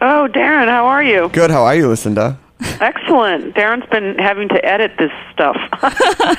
Oh, 0.00 0.26
Darin, 0.26 0.68
how 0.68 0.86
are 0.86 1.02
you? 1.02 1.28
Good. 1.28 1.50
How 1.50 1.62
are 1.62 1.76
you, 1.76 1.86
Lucinda? 1.86 2.38
Excellent. 2.80 3.54
Darin's 3.54 3.86
been 3.86 4.18
having 4.18 4.48
to 4.48 4.64
edit 4.64 4.92
this 4.98 5.12
stuff. 5.32 5.56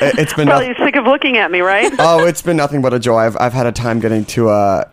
It- 0.02 0.20
It's 0.20 0.34
been 0.34 0.48
Probably 0.48 0.70
noth- 0.70 0.78
sick 0.78 0.96
of 0.96 1.06
looking 1.06 1.38
at 1.38 1.52
me, 1.52 1.62
right? 1.62 1.92
oh, 2.00 2.26
it's 2.26 2.42
been 2.42 2.58
nothing 2.58 2.82
but 2.82 2.94
a 2.94 3.00
joy. 3.00 3.18
I've 3.18 3.38
I've 3.40 3.54
had 3.54 3.66
a 3.66 3.72
time 3.72 4.00
getting 4.00 4.26
to 4.26 4.50
uh, 4.50 4.86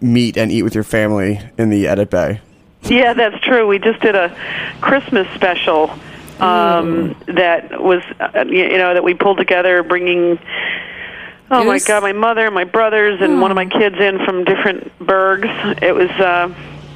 meet 0.00 0.36
and 0.36 0.50
eat 0.50 0.62
with 0.62 0.74
your 0.74 0.84
family 0.84 1.40
in 1.58 1.70
the 1.70 1.86
edit 1.88 2.10
bay. 2.10 2.40
Yeah, 2.84 3.12
that's 3.14 3.38
true. 3.44 3.66
We 3.68 3.78
just 3.78 4.00
did 4.00 4.14
a 4.16 4.34
Christmas 4.80 5.28
special 5.34 5.90
um, 6.40 7.14
that 7.28 7.80
was, 7.80 8.02
uh, 8.18 8.44
you 8.48 8.76
know, 8.76 8.94
that 8.94 9.04
we 9.04 9.14
pulled 9.14 9.38
together, 9.38 9.82
bringing. 9.84 10.38
Oh 11.50 11.64
my? 11.64 11.78
God! 11.78 12.02
My 12.02 12.12
mother, 12.12 12.50
my 12.50 12.64
brothers, 12.64 13.20
and 13.20 13.40
one 13.40 13.50
of 13.50 13.54
my 13.54 13.66
kids 13.66 13.96
in 14.00 14.24
from 14.24 14.42
different 14.44 14.90
burgs. 14.98 15.82
It 15.82 15.92
was, 15.94 16.08
uh, 16.10 16.48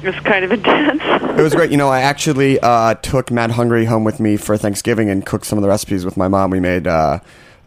it 0.03 0.05
was 0.05 0.15
kind 0.23 0.45
of 0.45 0.51
intense. 0.51 1.01
It 1.03 1.41
was 1.41 1.53
great. 1.53 1.71
You 1.71 1.77
know, 1.77 1.89
I 1.89 2.01
actually 2.01 2.59
uh, 2.59 2.95
took 2.95 3.31
Mad 3.31 3.51
Hungry 3.51 3.85
home 3.85 4.03
with 4.03 4.19
me 4.19 4.37
for 4.37 4.57
Thanksgiving 4.57 5.09
and 5.09 5.25
cooked 5.25 5.45
some 5.45 5.57
of 5.57 5.61
the 5.61 5.67
recipes 5.67 6.05
with 6.05 6.17
my 6.17 6.27
mom. 6.27 6.51
We 6.51 6.59
made 6.59 6.87
uh, 6.87 7.19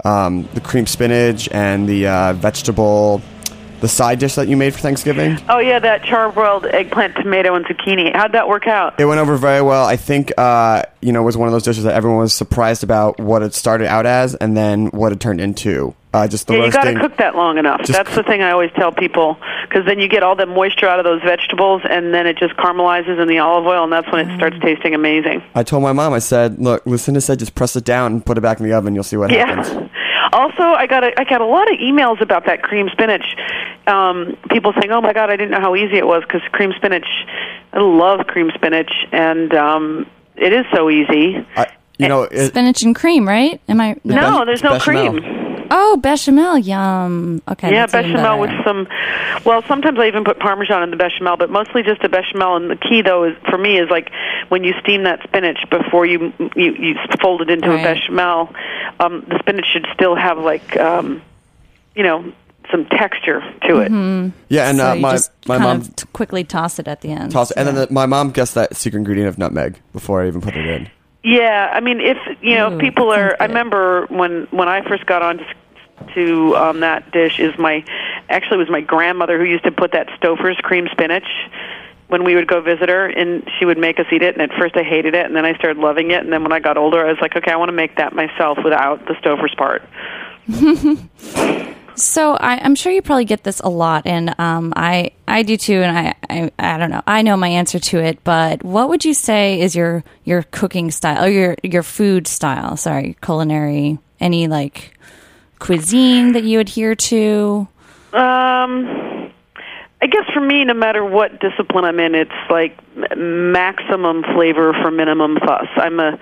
um, 0.04 0.48
the 0.54 0.60
cream 0.60 0.86
spinach 0.86 1.48
and 1.50 1.88
the 1.88 2.06
uh, 2.06 2.32
vegetable 2.34 3.22
the 3.80 3.88
side 3.88 4.18
dish 4.18 4.34
that 4.34 4.48
you 4.48 4.56
made 4.56 4.74
for 4.74 4.80
Thanksgiving. 4.80 5.38
Oh 5.48 5.58
yeah, 5.58 5.78
that 5.78 6.02
charbroiled 6.02 6.72
eggplant, 6.72 7.16
tomato, 7.16 7.54
and 7.54 7.64
zucchini. 7.66 8.14
How'd 8.14 8.32
that 8.32 8.48
work 8.48 8.66
out? 8.66 9.00
It 9.00 9.06
went 9.06 9.20
over 9.20 9.36
very 9.36 9.62
well. 9.62 9.86
I 9.86 9.96
think 9.96 10.32
uh, 10.38 10.82
you 11.00 11.12
know 11.12 11.20
it 11.20 11.24
was 11.24 11.36
one 11.36 11.48
of 11.48 11.52
those 11.52 11.64
dishes 11.64 11.84
that 11.84 11.94
everyone 11.94 12.20
was 12.20 12.34
surprised 12.34 12.84
about 12.84 13.18
what 13.18 13.42
it 13.42 13.54
started 13.54 13.86
out 13.86 14.06
as 14.06 14.34
and 14.34 14.56
then 14.56 14.86
what 14.88 15.12
it 15.12 15.20
turned 15.20 15.40
into. 15.40 15.94
Uh, 16.12 16.26
just 16.26 16.48
the 16.48 16.54
Yeah, 16.54 16.64
you 16.64 16.72
got 16.72 16.84
to 16.84 16.98
cook 16.98 17.16
that 17.18 17.36
long 17.36 17.56
enough. 17.56 17.80
Just 17.80 17.92
That's 17.92 18.16
the 18.16 18.24
thing 18.24 18.42
I 18.42 18.50
always 18.50 18.72
tell 18.72 18.90
people, 18.90 19.38
because 19.62 19.86
then 19.86 20.00
you 20.00 20.08
get 20.08 20.24
all 20.24 20.34
the 20.34 20.44
moisture 20.46 20.88
out 20.88 20.98
of 20.98 21.04
those 21.04 21.22
vegetables, 21.22 21.82
and 21.88 22.12
then 22.12 22.26
it 22.26 22.36
just 22.36 22.56
caramelizes 22.56 23.20
in 23.20 23.28
the 23.28 23.38
olive 23.38 23.64
oil, 23.64 23.84
and 23.84 23.92
that's 23.92 24.10
when 24.10 24.28
it 24.28 24.36
starts 24.36 24.56
tasting 24.60 24.92
amazing. 24.92 25.40
I 25.54 25.62
told 25.62 25.84
my 25.84 25.92
mom. 25.92 26.12
I 26.12 26.18
said, 26.18 26.58
"Look, 26.58 26.84
Lucinda 26.84 27.20
said 27.20 27.38
just 27.38 27.54
press 27.54 27.76
it 27.76 27.84
down 27.84 28.12
and 28.12 28.26
put 28.26 28.36
it 28.36 28.40
back 28.40 28.58
in 28.58 28.66
the 28.66 28.72
oven. 28.72 28.94
You'll 28.94 29.04
see 29.04 29.16
what 29.16 29.30
happens." 29.30 29.88
Yeah. 30.32 30.38
Also, 30.38 30.62
I 30.62 30.86
got 30.86 31.04
a, 31.04 31.18
I 31.18 31.24
got 31.24 31.40
a 31.40 31.46
lot 31.46 31.70
of 31.70 31.78
emails 31.78 32.20
about 32.20 32.46
that 32.46 32.62
cream 32.62 32.88
spinach. 32.92 33.24
Um, 33.86 34.36
people 34.50 34.72
saying, 34.80 34.90
"Oh 34.92 35.00
my 35.00 35.12
God, 35.12 35.30
I 35.30 35.36
didn't 35.36 35.50
know 35.52 35.60
how 35.60 35.74
easy 35.76 35.96
it 35.96 36.06
was." 36.06 36.22
Because 36.22 36.42
cream 36.52 36.72
spinach, 36.76 37.06
I 37.72 37.78
love 37.80 38.26
cream 38.26 38.50
spinach, 38.54 38.92
and 39.12 39.52
um, 39.54 40.06
it 40.36 40.52
is 40.52 40.64
so 40.74 40.90
easy. 40.90 41.44
I, 41.56 41.66
you 41.98 42.08
know, 42.08 42.22
it, 42.22 42.48
Spinach 42.48 42.82
and 42.82 42.94
cream, 42.94 43.28
right? 43.28 43.60
Am 43.68 43.80
I? 43.80 43.96
No, 44.04 44.40
Be- 44.40 44.46
there's 44.46 44.62
no 44.62 44.72
bechamel. 44.72 45.20
cream. 45.20 45.39
Oh, 45.70 45.96
bechamel. 45.98 46.58
Yum. 46.58 47.40
Okay. 47.48 47.72
Yeah, 47.72 47.86
bechamel 47.86 48.40
with 48.40 48.50
some. 48.64 48.88
Well, 49.44 49.62
sometimes 49.68 49.98
I 49.98 50.06
even 50.08 50.24
put 50.24 50.38
parmesan 50.40 50.82
in 50.82 50.90
the 50.90 50.96
bechamel, 50.96 51.36
but 51.36 51.48
mostly 51.50 51.82
just 51.82 52.02
a 52.02 52.08
bechamel. 52.08 52.56
And 52.56 52.70
the 52.70 52.76
key, 52.76 53.02
though, 53.02 53.24
is 53.24 53.36
for 53.48 53.56
me 53.56 53.78
is 53.78 53.88
like 53.88 54.10
when 54.48 54.64
you 54.64 54.74
steam 54.82 55.04
that 55.04 55.22
spinach 55.22 55.58
before 55.70 56.04
you 56.06 56.32
you, 56.56 56.72
you 56.74 56.94
fold 57.22 57.40
it 57.42 57.50
into 57.50 57.68
Right. 57.68 57.80
a 57.80 57.82
bechamel. 57.94 58.52
Um, 58.98 59.24
the 59.28 59.38
spinach 59.38 59.66
should 59.72 59.86
still 59.94 60.14
have 60.16 60.38
like 60.38 60.76
um, 60.76 61.22
you 61.94 62.02
know 62.02 62.32
some 62.70 62.86
texture 62.86 63.40
to 63.68 63.80
it. 63.80 63.90
yeah, 64.48 64.68
and 64.70 64.78
so 64.78 64.90
uh, 64.90 64.94
you 64.94 65.00
my 65.00 65.10
just 65.12 65.30
my 65.46 65.56
kind 65.58 65.64
mom 65.68 65.80
of 65.88 65.96
t- 65.96 66.06
quickly 66.12 66.44
toss 66.44 66.78
it 66.78 66.86
at 66.88 67.00
the 67.00 67.10
end. 67.10 67.32
tossed, 67.32 67.50
it, 67.52 67.56
and 67.58 67.68
then 67.68 67.74
the, 67.74 67.88
my 67.92 68.06
mom 68.06 68.30
guessed 68.30 68.54
that 68.54 68.76
secret 68.76 68.98
ingredient 68.98 69.28
of 69.28 69.38
nutmeg 69.38 69.78
before 69.92 70.22
I 70.22 70.26
even 70.28 70.40
put 70.40 70.56
it 70.56 70.66
in. 70.66 70.88
Yeah, 71.22 71.70
I 71.72 71.80
mean, 71.80 72.00
if 72.00 72.16
you 72.40 72.54
know, 72.54 72.70
Ooh, 72.70 72.74
if 72.74 72.80
people 72.80 73.12
are. 73.12 73.36
I 73.38 73.46
remember 73.46 74.06
when 74.06 74.46
when 74.50 74.68
I 74.68 74.86
first 74.88 75.04
got 75.06 75.22
on 75.22 75.38
to, 75.38 75.44
to 76.14 76.56
um, 76.56 76.80
that 76.80 77.12
dish 77.12 77.38
is 77.38 77.56
my 77.58 77.84
actually 78.28 78.56
it 78.56 78.60
was 78.60 78.70
my 78.70 78.80
grandmother 78.80 79.38
who 79.38 79.44
used 79.44 79.64
to 79.64 79.72
put 79.72 79.92
that 79.92 80.08
Stouffer's 80.08 80.58
cream 80.62 80.88
spinach 80.90 81.26
when 82.08 82.24
we 82.24 82.34
would 82.34 82.48
go 82.48 82.60
visit 82.60 82.88
her, 82.88 83.06
and 83.06 83.48
she 83.58 83.64
would 83.64 83.78
make 83.78 84.00
us 84.00 84.06
eat 84.10 84.22
it. 84.22 84.34
And 84.34 84.42
at 84.50 84.58
first, 84.58 84.76
I 84.76 84.82
hated 84.82 85.14
it, 85.14 85.26
and 85.26 85.36
then 85.36 85.44
I 85.44 85.54
started 85.54 85.80
loving 85.80 86.10
it. 86.10 86.22
And 86.22 86.32
then 86.32 86.42
when 86.42 86.52
I 86.52 86.58
got 86.58 86.76
older, 86.76 87.06
I 87.06 87.10
was 87.10 87.20
like, 87.20 87.36
okay, 87.36 87.52
I 87.52 87.56
want 87.56 87.68
to 87.68 87.74
make 87.76 87.96
that 87.96 88.14
myself 88.14 88.58
without 88.64 89.06
the 89.06 89.14
Stouffer's 89.14 89.54
part. 89.54 89.82
So 91.94 92.34
I, 92.34 92.58
I'm 92.64 92.74
sure 92.74 92.92
you 92.92 93.02
probably 93.02 93.24
get 93.24 93.44
this 93.44 93.60
a 93.60 93.68
lot, 93.68 94.06
and 94.06 94.34
um, 94.38 94.72
I 94.76 95.12
I 95.28 95.42
do 95.42 95.56
too, 95.56 95.82
and 95.82 95.96
I, 95.96 96.14
I 96.28 96.50
I 96.58 96.78
don't 96.78 96.90
know. 96.90 97.02
I 97.06 97.22
know 97.22 97.36
my 97.36 97.48
answer 97.48 97.78
to 97.78 97.98
it, 97.98 98.22
but 98.24 98.62
what 98.64 98.88
would 98.88 99.04
you 99.04 99.14
say 99.14 99.60
is 99.60 99.76
your 99.76 100.02
your 100.24 100.42
cooking 100.44 100.90
style 100.90 101.24
or 101.24 101.28
your 101.28 101.56
your 101.62 101.82
food 101.82 102.26
style? 102.26 102.76
Sorry, 102.76 103.16
culinary. 103.22 103.98
Any 104.18 104.48
like 104.48 104.98
cuisine 105.58 106.32
that 106.32 106.44
you 106.44 106.60
adhere 106.60 106.94
to? 106.94 107.68
Um, 108.12 109.32
I 110.02 110.06
guess 110.06 110.24
for 110.32 110.40
me, 110.40 110.64
no 110.64 110.74
matter 110.74 111.04
what 111.04 111.40
discipline 111.40 111.84
I'm 111.84 112.00
in, 112.00 112.14
it's 112.14 112.30
like 112.48 112.78
maximum 113.16 114.24
flavor 114.34 114.72
for 114.72 114.90
minimum 114.90 115.38
fuss. 115.38 115.68
I'm 115.76 116.00
a 116.00 116.18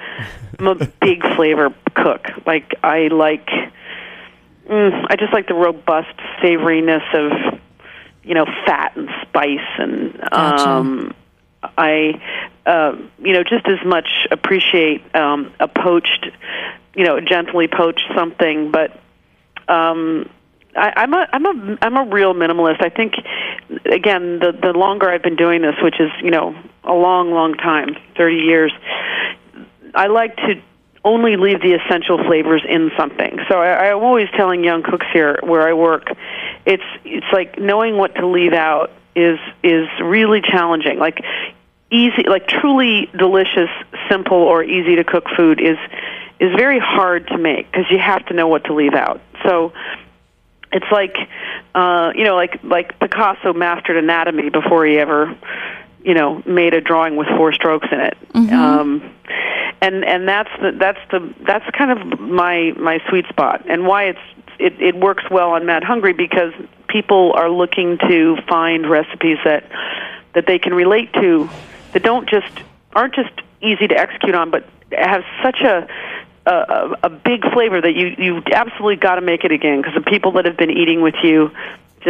I'm 0.59 0.66
a 0.66 0.74
big 1.00 1.22
flavor 1.37 1.72
cook. 1.94 2.26
Like 2.44 2.74
I 2.83 3.09
like, 3.09 3.48
mm, 4.68 5.07
I 5.09 5.16
just 5.16 5.33
like 5.33 5.48
the 5.48 5.54
robust 5.54 6.16
savoriness 6.42 7.02
of, 7.14 7.59
you 8.22 8.35
know, 8.35 8.44
fat 8.66 8.96
and 8.96 9.09
spice 9.22 9.59
and 9.78 10.18
Gotcha. 10.31 10.68
um, 10.68 11.14
I, 11.62 12.20
uh, 12.66 12.96
you 13.18 13.33
know, 13.33 13.42
just 13.42 13.66
as 13.66 13.85
much 13.85 14.09
appreciate 14.31 15.14
um, 15.14 15.52
a 15.59 15.68
poached, 15.68 16.28
you 16.94 17.04
know, 17.04 17.20
gently 17.20 17.68
poached 17.68 18.04
something, 18.14 18.70
but 18.70 18.92
um, 19.68 20.28
I, 20.76 20.92
I'm 20.96 21.14
a 21.14 21.26
I'm 21.33 21.46
a 21.46 21.78
I'm 21.83 21.96
a 21.96 22.04
real 22.04 22.35
minimalist. 22.35 22.85
I 22.85 22.88
think 22.88 23.14
again 23.87 24.38
the 24.38 24.52
the 24.52 24.72
longer 24.72 25.11
I've 25.11 25.22
been 25.22 25.37
doing 25.37 25.62
this, 25.62 25.74
which 25.83 26.00
is 26.00 26.11
you 26.22 26.31
know 26.31 26.54
a 26.85 26.92
long 26.92 27.33
long 27.33 27.54
time, 27.54 27.96
thirty 28.16 28.37
years, 28.37 28.72
I 29.94 30.07
like 30.07 30.37
to 30.37 30.62
only 31.04 31.37
leave 31.37 31.61
the 31.61 31.74
essential 31.74 32.22
flavors 32.24 32.62
in 32.68 32.90
something. 32.96 33.38
So 33.48 33.61
I, 33.61 33.90
I'm 33.90 34.02
always 34.02 34.28
telling 34.37 34.64
young 34.64 34.82
cooks 34.82 35.06
here 35.12 35.38
where 35.42 35.66
I 35.66 35.72
work, 35.72 36.11
it's 36.66 36.82
it's 37.04 37.26
like 37.32 37.58
knowing 37.58 37.96
what 37.96 38.14
to 38.16 38.26
leave 38.26 38.52
out 38.52 38.90
is 39.14 39.38
is 39.62 39.88
really 40.02 40.40
challenging. 40.40 40.98
Like 40.98 41.20
easy, 41.90 42.24
like 42.28 42.46
truly 42.48 43.11
delicious, 43.16 43.70
simple 44.11 44.38
or 44.38 44.62
easy 44.62 44.96
to 44.96 45.04
cook 45.04 45.24
food 45.37 45.61
is 45.61 45.78
is 46.40 46.54
very 46.56 46.78
hard 46.78 47.26
to 47.28 47.38
make 47.38 47.70
because 47.70 47.87
you 47.90 47.98
have 47.98 48.24
to 48.26 48.34
know 48.34 48.48
what 48.48 48.64
to 48.64 48.74
leave 48.74 48.94
out. 48.94 49.20
So 49.44 49.72
it's 50.72 50.90
like 50.92 51.16
uh 51.74 52.12
you 52.14 52.24
know 52.24 52.34
like 52.34 52.62
like 52.62 52.98
Picasso 52.98 53.52
mastered 53.52 53.96
anatomy 53.96 54.50
before 54.50 54.84
he 54.84 54.98
ever 54.98 55.37
you 56.02 56.14
know 56.14 56.42
made 56.46 56.74
a 56.74 56.80
drawing 56.80 57.16
with 57.16 57.26
four 57.37 57.52
strokes 57.52 57.88
in 57.90 58.00
it 58.00 58.16
um 58.52 59.14
and 59.81 60.05
and 60.05 60.29
that's 60.29 60.51
the 60.61 60.73
that's 60.73 60.99
the 61.11 61.35
that's 61.47 61.64
kind 61.77 61.91
of 61.91 62.21
my 62.21 62.73
my 62.77 62.99
sweet 63.09 63.27
spot 63.29 63.64
and 63.69 63.87
why 63.87 64.05
it's 64.05 64.19
it 64.59 64.81
it 64.81 64.97
works 64.97 65.25
well 65.31 65.51
on 65.51 65.67
Mad 65.67 65.85
Hungry 65.85 66.12
because 66.12 66.53
people 66.88 67.33
are 67.35 67.51
looking 67.51 67.99
to 68.09 68.37
find 68.49 68.88
recipes 68.88 69.38
that 69.45 69.64
that 70.35 70.47
they 70.47 70.59
can 70.59 70.75
relate 70.75 71.12
to 71.14 71.49
that 71.93 72.03
don't 72.03 72.29
just 72.29 72.51
aren't 72.93 73.14
just 73.14 73.33
easy 73.61 73.87
to 73.87 73.97
execute 73.97 74.35
on 74.35 74.51
but 74.51 74.69
have 74.93 75.23
such 75.43 75.61
a 75.61 75.87
a, 76.47 76.97
a 77.05 77.11
big 77.11 77.43
flavor 77.53 77.81
that 77.81 77.95
you 77.95 78.14
you 78.19 78.43
absolutely 78.53 78.97
got 78.97 79.17
to 79.17 79.21
make 79.21 79.45
it 79.45 79.53
again 79.53 79.81
because 79.81 79.95
the 79.95 80.11
people 80.11 80.33
that 80.33 80.45
have 80.45 80.57
been 80.57 80.71
eating 80.71 81.03
with 81.03 81.17
you 81.23 81.51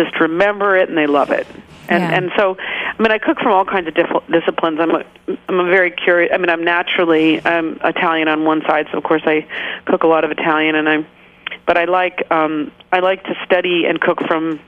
just 0.05 0.21
remember 0.21 0.77
it 0.77 0.89
and 0.89 0.97
they 0.97 1.07
love 1.07 1.31
it. 1.31 1.47
And 1.89 2.03
Yeah. 2.03 2.17
and 2.17 2.31
so, 2.37 2.57
I 2.61 3.03
mean, 3.03 3.11
I 3.13 3.19
cook 3.19 3.39
from 3.41 3.53
all 3.53 3.65
kinds 3.65 3.89
of 3.89 3.95
diff- 3.95 4.27
disciplines. 4.31 4.79
I'm 4.81 4.95
a 4.95 5.05
I'm 5.49 5.61
a 5.61 5.65
very 5.65 5.91
curious. 5.91 6.31
I 6.35 6.39
mean, 6.39 6.51
I'm 6.51 6.65
naturally 6.65 7.45
I'm 7.45 7.79
Italian 7.85 8.29
on 8.29 8.45
one 8.45 8.63
side, 8.63 8.87
so 8.93 8.99
of 8.99 9.05
course 9.05 9.23
I 9.27 9.47
cook 9.87 10.03
a 10.03 10.07
lot 10.07 10.25
of 10.25 10.31
Italian, 10.31 10.75
and 10.75 10.89
I'm. 10.89 11.07
But 11.67 11.77
I 11.79 11.85
like 11.85 12.31
um 12.31 12.71
I 12.93 13.01
like 13.01 13.25
to 13.25 13.35
study 13.45 13.85
and 13.87 14.01
cook 14.01 14.21
from 14.27 14.61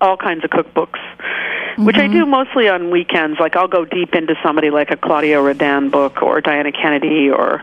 all 0.00 0.16
kinds 0.16 0.44
of 0.44 0.50
cookbooks, 0.50 0.98
which 1.78 1.96
I 1.96 2.06
do 2.06 2.26
mostly 2.26 2.68
on 2.68 2.90
weekends. 2.90 3.40
Like 3.40 3.56
I'll 3.56 3.68
go 3.68 3.84
deep 3.84 4.14
into 4.14 4.34
somebody 4.42 4.70
like 4.70 4.90
a 4.90 4.96
Claudia 4.96 5.40
Roden 5.40 5.90
book 5.90 6.22
or 6.22 6.40
Diana 6.40 6.70
Kennedy 6.72 7.30
or 7.30 7.62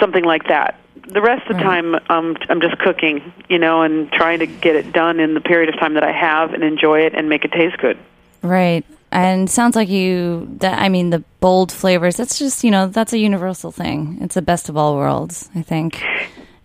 something 0.00 0.24
like 0.24 0.48
that. 0.48 0.78
The 1.08 1.20
rest 1.20 1.48
of 1.50 1.56
the 1.56 1.62
time, 1.62 1.94
um, 2.08 2.36
I'm 2.48 2.60
just 2.60 2.78
cooking, 2.78 3.32
you 3.48 3.58
know, 3.58 3.82
and 3.82 4.10
trying 4.12 4.38
to 4.38 4.46
get 4.46 4.76
it 4.76 4.92
done 4.92 5.20
in 5.20 5.34
the 5.34 5.40
period 5.40 5.68
of 5.68 5.78
time 5.78 5.94
that 5.94 6.04
I 6.04 6.12
have 6.12 6.54
and 6.54 6.62
enjoy 6.62 7.00
it 7.00 7.14
and 7.14 7.28
make 7.28 7.44
it 7.44 7.52
taste 7.52 7.78
good. 7.78 7.98
Right. 8.42 8.84
And 9.10 9.50
sounds 9.50 9.76
like 9.76 9.88
you, 9.88 10.48
that, 10.60 10.78
I 10.78 10.88
mean, 10.88 11.10
the 11.10 11.22
bold 11.40 11.70
flavors, 11.70 12.16
that's 12.16 12.38
just, 12.38 12.64
you 12.64 12.70
know, 12.70 12.86
that's 12.86 13.12
a 13.12 13.18
universal 13.18 13.70
thing. 13.70 14.18
It's 14.22 14.34
the 14.34 14.42
best 14.42 14.68
of 14.68 14.76
all 14.76 14.96
worlds, 14.96 15.50
I 15.54 15.62
think. 15.62 16.02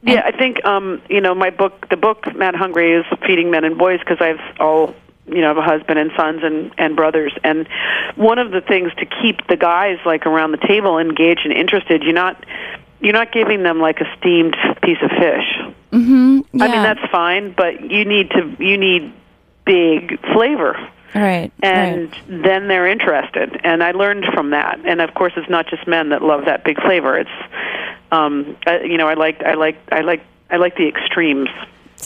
Yeah, 0.03 0.21
I 0.23 0.31
think 0.31 0.63
um, 0.63 1.01
you 1.09 1.19
know 1.19 1.35
my 1.35 1.49
book. 1.49 1.89
The 1.89 1.97
book 1.97 2.33
"Mad 2.35 2.55
Hungry" 2.55 2.93
is 2.93 3.05
feeding 3.25 3.51
men 3.51 3.65
and 3.65 3.77
boys 3.77 3.99
because 3.99 4.19
I've 4.21 4.39
all 4.59 4.95
you 5.25 5.41
know 5.41 5.45
I 5.45 5.47
have 5.49 5.57
a 5.57 5.61
husband 5.61 5.99
and 5.99 6.11
sons 6.15 6.41
and 6.43 6.71
and 6.77 6.95
brothers. 6.95 7.33
And 7.43 7.67
one 8.15 8.39
of 8.39 8.51
the 8.51 8.61
things 8.61 8.91
to 8.99 9.05
keep 9.05 9.45
the 9.47 9.57
guys 9.57 9.97
like 10.05 10.25
around 10.25 10.51
the 10.51 10.65
table 10.65 10.97
engaged 10.97 11.41
and 11.43 11.53
interested, 11.53 12.03
you're 12.03 12.13
not 12.13 12.45
you're 12.99 13.13
not 13.13 13.31
giving 13.31 13.63
them 13.63 13.79
like 13.79 13.99
a 14.01 14.17
steamed 14.17 14.55
piece 14.83 14.97
of 15.01 15.11
fish. 15.11 15.45
Yeah. 15.91 16.65
I 16.65 16.67
mean 16.67 16.83
that's 16.83 17.11
fine, 17.11 17.53
but 17.55 17.81
you 17.81 18.05
need 18.05 18.31
to 18.31 18.55
you 18.59 18.77
need 18.77 19.13
big 19.65 20.19
flavor 20.33 20.75
right. 21.13 21.51
and 21.61 22.11
right. 22.11 22.43
then 22.43 22.67
they're 22.67 22.87
interested. 22.87 23.59
And 23.63 23.83
I 23.83 23.91
learned 23.91 24.25
from 24.33 24.51
that. 24.51 24.79
And 24.85 25.01
of 25.01 25.13
course, 25.13 25.33
it's 25.35 25.49
not 25.49 25.67
just 25.67 25.87
men 25.87 26.09
that 26.09 26.21
love 26.21 26.45
that 26.45 26.63
big 26.63 26.81
flavor. 26.81 27.17
It's, 27.17 27.29
um, 28.11 28.57
I, 28.65 28.81
you 28.81 28.97
know, 28.97 29.07
I 29.07 29.15
like, 29.15 29.41
I 29.43 29.53
like, 29.53 29.77
I 29.91 30.01
like, 30.01 30.23
I 30.49 30.57
like 30.57 30.77
the 30.77 30.87
extremes. 30.87 31.49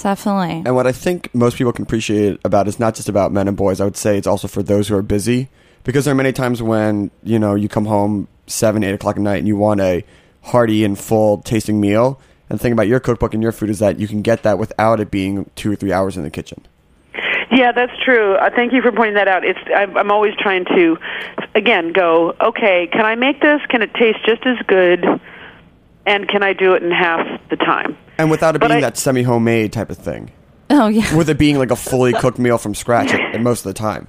Definitely. 0.01 0.63
And 0.65 0.75
what 0.75 0.87
I 0.87 0.91
think 0.91 1.33
most 1.35 1.57
people 1.57 1.73
can 1.73 1.83
appreciate 1.83 2.39
about 2.45 2.67
is 2.67 2.79
not 2.79 2.95
just 2.95 3.09
about 3.09 3.31
men 3.31 3.47
and 3.47 3.57
boys. 3.57 3.81
I 3.81 3.85
would 3.85 3.97
say 3.97 4.17
it's 4.17 4.27
also 4.27 4.47
for 4.47 4.63
those 4.63 4.87
who 4.87 4.95
are 4.95 5.01
busy, 5.01 5.49
because 5.83 6.05
there 6.05 6.13
are 6.13 6.15
many 6.15 6.31
times 6.31 6.63
when 6.63 7.11
you 7.23 7.37
know 7.37 7.55
you 7.55 7.67
come 7.67 7.85
home 7.85 8.29
seven, 8.47 8.83
eight 8.83 8.93
o'clock 8.93 9.17
at 9.17 9.21
night, 9.21 9.39
and 9.39 9.47
you 9.47 9.57
want 9.57 9.81
a 9.81 10.05
hearty 10.41 10.83
and 10.83 10.97
full 10.97 11.41
tasting 11.41 11.79
meal. 11.79 12.19
And 12.49 12.59
the 12.59 12.63
thing 12.63 12.73
about 12.73 12.87
your 12.87 12.99
cookbook 12.99 13.33
and 13.33 13.41
your 13.41 13.51
food 13.51 13.69
is 13.69 13.79
that 13.79 13.99
you 13.99 14.07
can 14.07 14.21
get 14.21 14.43
that 14.43 14.57
without 14.59 14.99
it 14.99 15.09
being 15.11 15.49
two 15.55 15.71
or 15.71 15.75
three 15.75 15.91
hours 15.93 16.17
in 16.17 16.23
the 16.23 16.29
kitchen. 16.29 16.65
Yeah, 17.51 17.71
that's 17.73 17.91
true. 18.03 18.35
Uh, 18.35 18.49
thank 18.55 18.71
you 18.73 18.81
for 18.81 18.91
pointing 18.91 19.15
that 19.15 19.27
out. 19.27 19.43
It's 19.45 19.59
I'm, 19.75 19.97
I'm 19.97 20.11
always 20.11 20.33
trying 20.39 20.65
to, 20.65 20.97
again, 21.53 21.91
go. 21.93 22.33
Okay, 22.41 22.87
can 22.91 23.05
I 23.05 23.15
make 23.15 23.41
this? 23.41 23.61
Can 23.69 23.81
it 23.81 23.93
taste 23.93 24.19
just 24.25 24.45
as 24.45 24.57
good? 24.67 25.05
And 26.05 26.27
can 26.27 26.43
I 26.43 26.53
do 26.53 26.73
it 26.73 26.81
in 26.83 26.91
half 26.91 27.19
the 27.49 27.57
time? 27.57 27.97
And 28.17 28.31
without 28.31 28.55
it 28.55 28.59
But 28.59 28.69
being 28.69 28.77
I- 28.79 28.81
that 28.81 28.97
semi 28.97 29.23
homemade 29.23 29.71
type 29.73 29.89
of 29.89 29.97
thing. 29.97 30.31
Oh 30.69 30.87
yeah. 30.87 31.13
with 31.17 31.29
it 31.29 31.37
being 31.37 31.57
like 31.57 31.71
a 31.71 31.75
fully 31.75 32.13
cooked 32.21 32.39
meal 32.39 32.57
from 32.57 32.73
scratch 32.73 33.13
at, 33.13 33.19
at 33.35 33.41
most 33.41 33.65
of 33.65 33.73
the 33.73 33.77
time. 33.77 34.07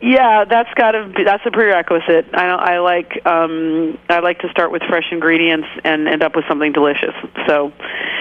Yeah, 0.00 0.44
that's 0.44 0.72
got 0.74 0.92
to 0.92 1.12
be 1.14 1.24
that's 1.24 1.44
a 1.46 1.50
prerequisite. 1.50 2.26
I 2.34 2.46
don't, 2.46 2.60
I 2.60 2.78
like 2.80 3.26
um 3.26 3.98
I 4.08 4.20
like 4.20 4.40
to 4.40 4.48
start 4.50 4.72
with 4.72 4.82
fresh 4.88 5.06
ingredients 5.10 5.68
and 5.84 6.08
end 6.08 6.22
up 6.22 6.34
with 6.36 6.44
something 6.48 6.72
delicious. 6.72 7.14
So 7.46 7.72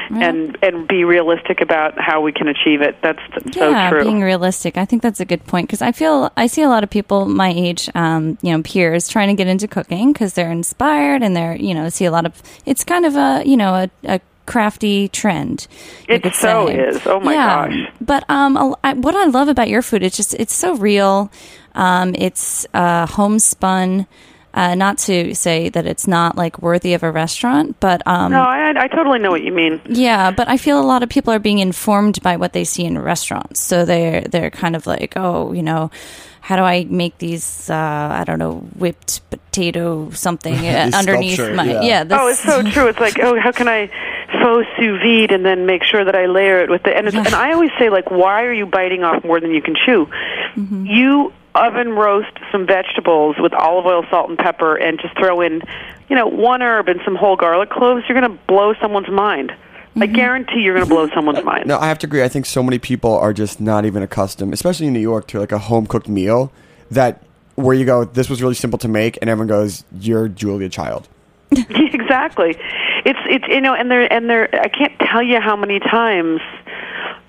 and 0.09 0.57
and 0.61 0.87
be 0.87 1.03
realistic 1.03 1.61
about 1.61 1.99
how 1.99 2.21
we 2.21 2.31
can 2.31 2.47
achieve 2.47 2.81
it. 2.81 2.95
That's 3.01 3.19
th- 3.31 3.55
yeah, 3.55 3.89
so 3.89 3.95
true. 3.95 4.03
being 4.03 4.21
realistic. 4.21 4.77
I 4.77 4.85
think 4.85 5.01
that's 5.01 5.19
a 5.19 5.25
good 5.25 5.45
point 5.45 5.67
because 5.67 5.81
I 5.81 5.91
feel 5.91 6.31
I 6.37 6.47
see 6.47 6.61
a 6.61 6.69
lot 6.69 6.83
of 6.83 6.89
people 6.89 7.25
my 7.25 7.49
age, 7.49 7.89
um, 7.95 8.37
you 8.41 8.51
know, 8.51 8.61
peers 8.63 9.07
trying 9.07 9.27
to 9.29 9.33
get 9.33 9.47
into 9.47 9.67
cooking 9.67 10.13
because 10.13 10.33
they're 10.33 10.51
inspired 10.51 11.23
and 11.23 11.35
they're, 11.35 11.55
you 11.55 11.73
know, 11.73 11.89
see 11.89 12.05
a 12.05 12.11
lot 12.11 12.25
of. 12.25 12.41
It's 12.65 12.83
kind 12.83 13.05
of 13.05 13.15
a, 13.15 13.43
you 13.45 13.57
know, 13.57 13.73
a. 13.73 13.89
a 14.05 14.21
crafty 14.47 15.07
trend 15.09 15.67
you 16.09 16.15
It 16.15 16.23
could 16.23 16.33
so 16.33 16.67
say. 16.67 16.79
is. 16.79 17.05
Oh, 17.05 17.19
my 17.19 17.33
yeah. 17.33 17.67
gosh. 17.67 17.77
but 18.01 18.23
um 18.29 18.57
a- 18.57 18.75
I, 18.83 18.93
what 18.93 19.13
i 19.15 19.25
love 19.25 19.47
about 19.49 19.69
your 19.69 19.81
food 19.83 20.01
it's 20.03 20.17
just 20.17 20.33
it's 20.35 20.55
so 20.55 20.75
real 20.75 21.29
um 21.75 22.15
it's 22.17 22.65
uh 22.73 23.05
homespun 23.05 24.07
uh, 24.53 24.73
not 24.73 24.97
to 24.97 25.35
say 25.35 25.69
that 25.69 25.85
it's 25.85 26.07
not 26.07 26.35
like 26.35 26.63
worthy 26.63 26.95
of 26.95 27.03
a 27.03 27.11
restaurant, 27.11 27.79
but 27.79 28.01
um, 28.07 28.31
no, 28.31 28.41
I 28.41 28.73
I 28.75 28.87
totally 28.87 29.19
know 29.19 29.29
what 29.29 29.43
you 29.43 29.51
mean. 29.51 29.79
yeah, 29.85 30.31
but 30.31 30.47
I 30.47 30.57
feel 30.57 30.79
a 30.79 30.87
lot 30.93 31.03
of 31.03 31.09
people 31.09 31.31
are 31.31 31.37
being 31.37 31.59
informed 31.59 32.23
by 32.23 32.37
what 32.37 32.53
they 32.53 32.63
see 32.63 32.83
in 32.83 32.97
restaurants. 32.97 33.61
So 33.61 33.85
they're 33.85 34.21
they're 34.21 34.49
kind 34.49 34.75
of 34.75 34.87
like, 34.87 35.13
oh, 35.15 35.53
you 35.53 35.61
know, 35.61 35.91
how 36.41 36.55
do 36.55 36.63
I 36.63 36.85
make 36.89 37.19
these? 37.19 37.69
Uh, 37.69 37.75
I 38.19 38.23
don't 38.25 38.39
know, 38.39 38.55
whipped 38.79 39.21
potato 39.29 40.09
something 40.11 40.55
uh, 40.65 40.89
underneath 40.95 41.37
my 41.53 41.65
yeah. 41.65 41.81
yeah. 41.83 42.03
this- 42.05 42.17
Oh, 42.19 42.27
it's 42.27 42.39
so 42.39 42.63
true. 42.73 42.87
It's 42.87 42.99
like, 42.99 43.19
oh, 43.19 43.39
how 43.39 43.51
can 43.51 43.67
I 43.67 43.91
faux 44.41 44.67
sous 44.77 44.99
vide 45.01 45.31
and 45.31 45.45
then 45.45 45.65
make 45.65 45.83
sure 45.83 46.03
that 46.03 46.15
I 46.15 46.25
layer 46.25 46.59
it 46.61 46.69
with 46.69 46.83
the 46.83 46.95
and, 46.95 47.07
it's, 47.07 47.15
Yeah. 47.15 47.23
and 47.25 47.35
I 47.35 47.53
always 47.53 47.71
say 47.79 47.89
like, 47.89 48.11
why 48.11 48.43
are 48.43 48.53
you 48.53 48.65
biting 48.65 49.03
off 49.03 49.23
more 49.23 49.39
than 49.39 49.51
you 49.51 49.61
can 49.61 49.75
chew? 49.85 50.07
Mm-hmm. 50.55 50.85
You 50.85 51.33
oven 51.55 51.89
roast 51.93 52.31
some 52.51 52.65
vegetables 52.67 53.35
with 53.39 53.53
olive 53.53 53.85
oil, 53.85 54.05
salt, 54.09 54.29
and 54.29 54.37
pepper, 54.37 54.75
and 54.75 54.99
just 54.99 55.17
throw 55.17 55.41
in, 55.41 55.61
you 56.09 56.15
know, 56.15 56.27
one 56.27 56.61
herb 56.61 56.87
and 56.87 56.99
some 57.03 57.15
whole 57.15 57.35
garlic 57.35 57.69
cloves. 57.69 58.03
You're 58.07 58.19
going 58.19 58.31
to 58.37 58.43
blow 58.45 58.73
someone's 58.81 59.09
mind. 59.09 59.51
I 59.51 60.01
Mm-hmm. 60.01 60.13
guarantee 60.13 60.59
you're 60.59 60.75
going 60.75 60.85
to 60.85 60.93
blow 60.93 61.09
someone's 61.15 61.43
mind. 61.43 61.65
No, 61.65 61.79
I 61.79 61.87
have 61.87 61.97
to 61.99 62.05
agree. 62.07 62.21
I 62.21 62.27
think 62.27 62.45
so 62.45 62.61
many 62.61 62.77
people 62.77 63.17
are 63.17 63.33
just 63.33 63.59
not 63.59 63.83
even 63.85 64.03
accustomed, 64.03 64.53
especially 64.53 64.85
in 64.85 64.93
New 64.93 64.99
York, 64.99 65.25
to 65.29 65.39
like 65.39 65.51
a 65.51 65.57
home 65.57 65.87
cooked 65.87 66.07
meal 66.07 66.51
that 66.91 67.23
where 67.55 67.73
you 67.75 67.83
go, 67.85 68.03
this 68.05 68.29
was 68.29 68.39
really 68.43 68.53
simple 68.53 68.77
to 68.79 68.87
make, 68.87 69.17
and 69.21 69.29
everyone 69.31 69.47
goes, 69.47 69.83
you're 69.99 70.27
Julia 70.27 70.69
Child. 70.69 71.07
exactly. 71.51 72.55
It's 73.07 73.19
it's 73.25 73.47
you 73.47 73.61
know, 73.61 73.73
and 73.73 73.89
there 73.89 74.11
and 74.11 74.29
there. 74.29 74.49
I 74.53 74.67
can't 74.67 74.91
tell 74.99 75.23
you 75.23 75.39
how 75.39 75.55
many 75.55 75.79
times, 75.79 76.41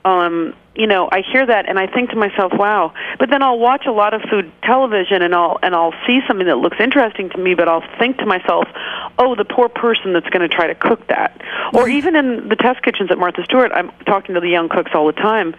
um, 0.04 0.52
you 0.74 0.88
know, 0.88 1.08
I 1.12 1.22
hear 1.22 1.46
that 1.46 1.68
and 1.68 1.78
I 1.78 1.86
think 1.86 2.10
to 2.10 2.16
myself, 2.16 2.52
wow. 2.52 2.92
But 3.20 3.30
then 3.30 3.44
I'll 3.44 3.60
watch 3.60 3.86
a 3.86 3.92
lot 3.92 4.12
of 4.12 4.22
food 4.22 4.50
television 4.64 5.22
and 5.22 5.36
I'll 5.36 5.56
and 5.62 5.76
I'll 5.76 5.94
see 6.04 6.18
something 6.26 6.48
that 6.48 6.56
looks 6.56 6.78
interesting 6.80 7.30
to 7.30 7.38
me, 7.38 7.54
but 7.54 7.68
I'll 7.68 7.84
think 7.96 8.18
to 8.18 8.26
myself, 8.26 8.66
oh, 9.20 9.36
the 9.36 9.44
poor 9.44 9.68
person 9.68 10.14
that's 10.14 10.28
going 10.30 10.48
to 10.48 10.48
try 10.48 10.66
to 10.66 10.74
cook 10.74 11.06
that. 11.06 11.40
Or 11.72 11.88
even 11.88 12.16
in 12.16 12.48
the 12.48 12.56
test 12.56 12.82
kitchens 12.82 13.12
at 13.12 13.18
Martha 13.18 13.44
Stewart, 13.44 13.70
I'm 13.72 13.92
talking 14.04 14.34
to 14.34 14.40
the 14.40 14.48
young 14.48 14.68
cooks 14.68 14.90
all 14.94 15.06
the 15.06 15.12
time. 15.12 15.54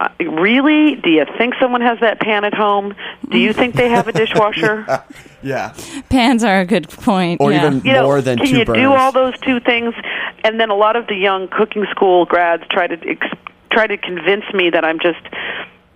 Uh, 0.00 0.08
really? 0.20 0.94
Do 0.96 1.10
you 1.10 1.24
think 1.36 1.54
someone 1.60 1.80
has 1.80 1.98
that 2.00 2.20
pan 2.20 2.44
at 2.44 2.54
home? 2.54 2.94
Do 3.30 3.38
you 3.38 3.52
think 3.52 3.74
they 3.74 3.88
have 3.88 4.08
a 4.08 4.12
dishwasher? 4.12 4.86
Yeah. 5.40 5.72
pans 6.08 6.42
are 6.42 6.58
a 6.60 6.66
good 6.66 6.88
point. 6.88 7.40
Or 7.40 7.52
yeah. 7.52 7.66
even 7.68 7.80
you 7.86 7.92
know, 7.92 8.02
more 8.02 8.20
than 8.20 8.38
can 8.38 8.46
two 8.48 8.58
you 8.58 8.64
burners. 8.64 8.82
do 8.82 8.92
all 8.92 9.12
those 9.12 9.38
two 9.38 9.60
things? 9.60 9.94
And 10.42 10.58
then 10.58 10.68
a 10.70 10.74
lot 10.74 10.96
of 10.96 11.06
the 11.06 11.14
young 11.14 11.46
cooking 11.46 11.86
school 11.92 12.24
grads 12.24 12.64
try 12.70 12.88
to 12.88 13.08
ex- 13.08 13.36
try 13.70 13.86
to 13.86 13.96
convince 13.96 14.42
me 14.52 14.68
that 14.70 14.84
I'm 14.84 14.98
just 14.98 15.20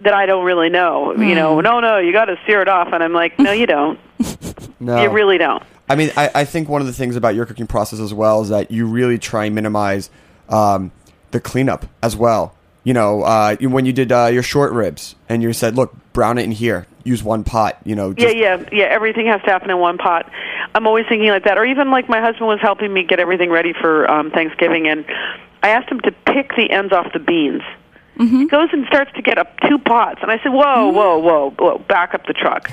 that 0.01 0.15
I 0.15 0.27
don't 0.27 0.45
really 0.45 0.69
know. 0.69 1.13
You 1.17 1.35
know, 1.35 1.57
Hmm. 1.57 1.63
no, 1.63 1.81
no, 1.81 1.99
you 1.99 2.13
got 2.13 2.27
to 2.27 2.39
sear 2.47 2.61
it 2.63 2.69
off, 2.69 2.93
and 2.93 3.03
I'm 3.03 3.13
like, 3.13 3.37
no, 3.41 3.51
you 3.51 3.67
don't. 3.67 3.99
No. 4.79 5.01
You 5.01 5.11
really 5.11 5.39
don't. 5.39 5.63
I 5.89 5.95
mean, 5.95 6.11
I, 6.17 6.29
I 6.35 6.45
think 6.45 6.69
one 6.69 6.81
of 6.81 6.89
the 6.89 6.93
things 6.93 7.15
about 7.15 7.37
your 7.37 7.47
cooking 7.47 7.69
process 7.69 8.01
as 8.01 8.13
well 8.13 8.43
is 8.43 8.49
that 8.49 8.73
you 8.73 8.85
really 8.87 9.17
try 9.17 9.45
and 9.45 9.55
minimize 9.55 10.11
um, 10.49 10.91
the 11.31 11.39
cleanup 11.41 11.87
as 12.03 12.17
well. 12.17 12.55
You 12.85 12.95
know, 12.95 13.23
uh, 13.23 13.57
you- 13.61 13.71
when 13.71 13.87
you 13.87 13.93
did 13.93 14.11
uh, 14.13 14.27
your 14.33 14.43
short 14.43 14.73
ribs 14.73 15.15
and 15.29 15.43
you 15.43 15.53
said, 15.53 15.77
look, 15.77 15.95
brown 16.13 16.39
it 16.39 16.43
in 16.45 16.51
here, 16.53 16.87
use 17.05 17.23
one 17.23 17.45
pot, 17.45 17.79
you 17.85 17.95
know. 17.95 18.09
Yeah, 18.17 18.25
Just, 18.27 18.37
yeah, 18.37 18.65
yeah. 18.73 18.85
Everything 18.85 19.27
has 19.27 19.41
to 19.43 19.51
happen 19.51 19.71
in 19.71 19.79
one 19.79 19.99
pot. 19.99 20.31
I'm 20.75 20.87
always 20.87 21.07
thinking 21.09 21.29
like 21.29 21.45
that. 21.45 21.59
Or 21.59 21.65
even 21.65 21.91
like 21.91 22.09
my 22.09 22.21
husband 22.21 22.47
was 22.49 22.59
helping 22.61 22.93
me 22.93 23.05
get 23.05 23.21
everything 23.21 23.51
ready 23.51 23.73
for 23.73 24.11
um, 24.11 24.31
Thanksgiving, 24.31 24.89
and 24.89 25.05
I 25.63 25.69
asked 25.71 25.89
him 25.91 26.01
to 26.01 26.13
pick 26.13 26.51
the 26.57 26.71
ends 26.71 26.93
off 26.93 27.13
the 27.13 27.19
beans. 27.21 27.63
He 28.19 28.47
goes 28.47 28.69
and 28.73 28.87
starts 28.87 29.11
to 29.17 29.23
get 29.23 29.37
up 29.39 29.59
two 29.69 29.79
pots, 29.79 30.21
and 30.23 30.31
I 30.31 30.37
said, 30.43 30.53
"Whoa, 30.53 30.91
whoa, 30.91 31.19
whoa, 31.19 31.51
whoa! 31.59 31.79
Back 31.79 32.15
up 32.15 32.25
the 32.27 32.35
truck." 32.35 32.71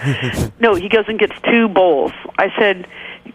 no, 0.59 0.75
he 0.75 0.89
goes 0.89 1.05
and 1.07 1.17
gets 1.17 1.33
two 1.49 1.67
bowls. 1.69 2.11
I 2.37 2.49
said, 2.59 2.87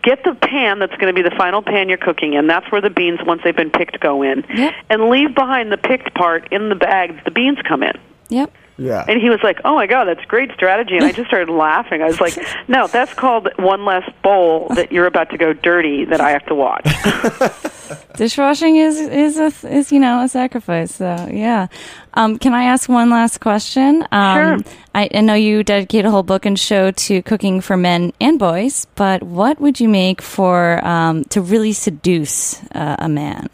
"Get 0.04 0.22
the 0.22 0.34
pan 0.34 0.78
that's 0.78 0.94
going 0.96 1.12
to 1.14 1.22
be 1.22 1.28
the 1.28 1.34
final 1.34 1.62
pan 1.62 1.88
you're 1.88 1.98
cooking 1.98 2.34
in. 2.34 2.46
That's 2.46 2.70
where 2.70 2.80
the 2.80 2.90
beans, 2.90 3.20
once 3.26 3.40
they've 3.42 3.56
been 3.56 3.70
picked, 3.70 3.98
go 4.00 4.22
in, 4.22 4.44
Yep. 4.54 4.74
and 4.90 5.08
leave 5.08 5.34
behind 5.34 5.72
the 5.72 5.78
picked 5.78 6.14
part 6.14 6.52
in 6.52 6.68
the 6.68 6.74
bag 6.74 7.24
the 7.24 7.30
beans 7.30 7.58
come 7.66 7.82
in." 7.82 7.96
Yep. 8.28 8.50
Yeah. 8.76 9.04
And 9.06 9.20
he 9.20 9.30
was 9.30 9.40
like, 9.44 9.60
"Oh 9.64 9.74
my 9.76 9.87
god, 9.87 10.06
that's 10.06 10.24
great 10.24 10.50
strategy!" 10.52 10.96
And 10.96 11.04
I 11.04 11.12
just 11.12 11.28
started 11.28 11.48
laughing. 11.52 12.02
I 12.02 12.06
was 12.06 12.20
like, 12.20 12.37
"No, 12.68 12.87
that's 12.88 13.14
called 13.14 13.48
one 13.56 13.84
less 13.84 14.08
bowl 14.22 14.66
that 14.70 14.90
you're 14.90 15.06
about 15.06 15.30
to 15.30 15.38
go 15.38 15.52
dirty 15.52 16.04
that 16.06 16.20
I 16.20 16.30
have 16.30 16.44
to 16.46 16.54
watch." 16.56 16.84
Dishwashing 18.16 18.76
is 18.76 18.98
is 19.00 19.38
a 19.38 19.52
is 19.72 19.92
you 19.92 20.00
know 20.00 20.22
a 20.22 20.28
sacrifice. 20.28 20.94
So 20.96 21.28
yeah. 21.32 21.68
Um, 22.14 22.38
can 22.38 22.52
I 22.54 22.64
ask 22.64 22.88
one 22.88 23.10
last 23.10 23.38
question? 23.40 24.06
Um, 24.12 24.62
Sure. 24.62 24.72
I, 24.94 25.08
I 25.12 25.20
know 25.20 25.34
you 25.34 25.64
dedicate 25.64 26.04
a 26.04 26.10
whole 26.10 26.22
book 26.22 26.46
and 26.46 26.58
show 26.58 26.92
to 26.92 27.22
cooking 27.22 27.60
for 27.60 27.76
men 27.76 28.12
and 28.20 28.38
boys, 28.38 28.87
but 28.94 29.22
what 29.24 29.60
would 29.60 29.80
you 29.80 29.88
make 29.88 30.22
for 30.22 30.84
um, 30.87 31.24
to 31.26 31.40
really 31.40 31.72
seduce 31.72 32.62
uh, 32.72 32.94
a 33.00 33.08
man? 33.08 33.48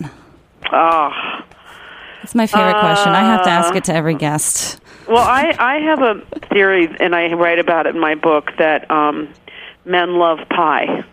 oh, 0.70 1.11
It's 2.22 2.35
my 2.35 2.46
favorite 2.46 2.80
question. 2.80 3.12
I 3.12 3.20
have 3.20 3.44
to 3.44 3.50
ask 3.50 3.74
it 3.74 3.85
to 3.85 3.94
every 3.94 4.14
guest. 4.14 4.78
Well, 5.11 5.27
I 5.27 5.55
I 5.59 5.79
have 5.81 6.01
a 6.03 6.20
theory, 6.53 6.88
and 7.01 7.14
I 7.14 7.33
write 7.35 7.59
about 7.59 7.87
it 7.87 7.94
in 7.94 8.01
my 8.01 8.14
book 8.14 8.51
that 8.59 8.90
um, 8.90 9.29
men 9.85 10.14
love 10.14 10.38
pie. 10.49 11.05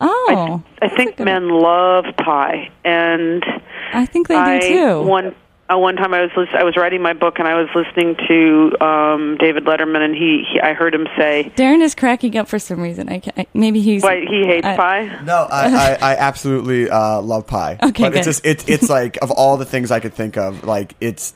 Oh, 0.00 0.62
I 0.80 0.88
think 0.88 1.18
men 1.18 1.48
love 1.50 2.04
pie, 2.16 2.70
and 2.84 3.44
I 3.92 4.06
think 4.06 4.28
they 4.28 4.36
I 4.36 4.60
do 4.60 4.68
too. 4.68 5.02
one. 5.02 5.34
Uh, 5.72 5.78
one 5.78 5.94
time 5.94 6.12
I 6.12 6.20
was 6.22 6.30
lis- 6.36 6.48
I 6.52 6.64
was 6.64 6.76
writing 6.76 7.00
my 7.00 7.12
book 7.12 7.38
and 7.38 7.46
I 7.46 7.54
was 7.54 7.68
listening 7.76 8.16
to 8.26 8.84
um, 8.84 9.36
David 9.38 9.64
Letterman 9.66 9.98
and 10.04 10.16
he, 10.16 10.44
he 10.52 10.60
I 10.60 10.72
heard 10.72 10.92
him 10.92 11.06
say 11.16 11.52
Darin 11.54 11.80
is 11.80 11.94
cracking 11.94 12.36
up 12.36 12.48
for 12.48 12.58
some 12.58 12.80
reason. 12.80 13.08
I, 13.08 13.20
ca 13.20 13.30
I 13.36 13.46
maybe 13.54 13.80
he's 13.80 14.02
why 14.02 14.20
he 14.28 14.46
hates 14.46 14.66
I- 14.66 14.76
pie. 14.76 15.22
No, 15.22 15.46
I, 15.48 15.68
I, 15.68 15.98
I 16.12 16.16
absolutely 16.16 16.90
uh, 16.90 17.20
love 17.20 17.46
pie. 17.46 17.78
Okay, 17.84 18.02
but 18.02 18.10
good. 18.14 18.18
it's 18.18 18.26
just 18.26 18.44
it's 18.44 18.68
it's 18.68 18.88
like 18.90 19.18
of 19.22 19.30
all 19.30 19.56
the 19.58 19.64
things 19.64 19.92
I 19.92 20.00
could 20.00 20.14
think 20.14 20.36
of, 20.36 20.64
like 20.64 20.96
it's. 21.00 21.34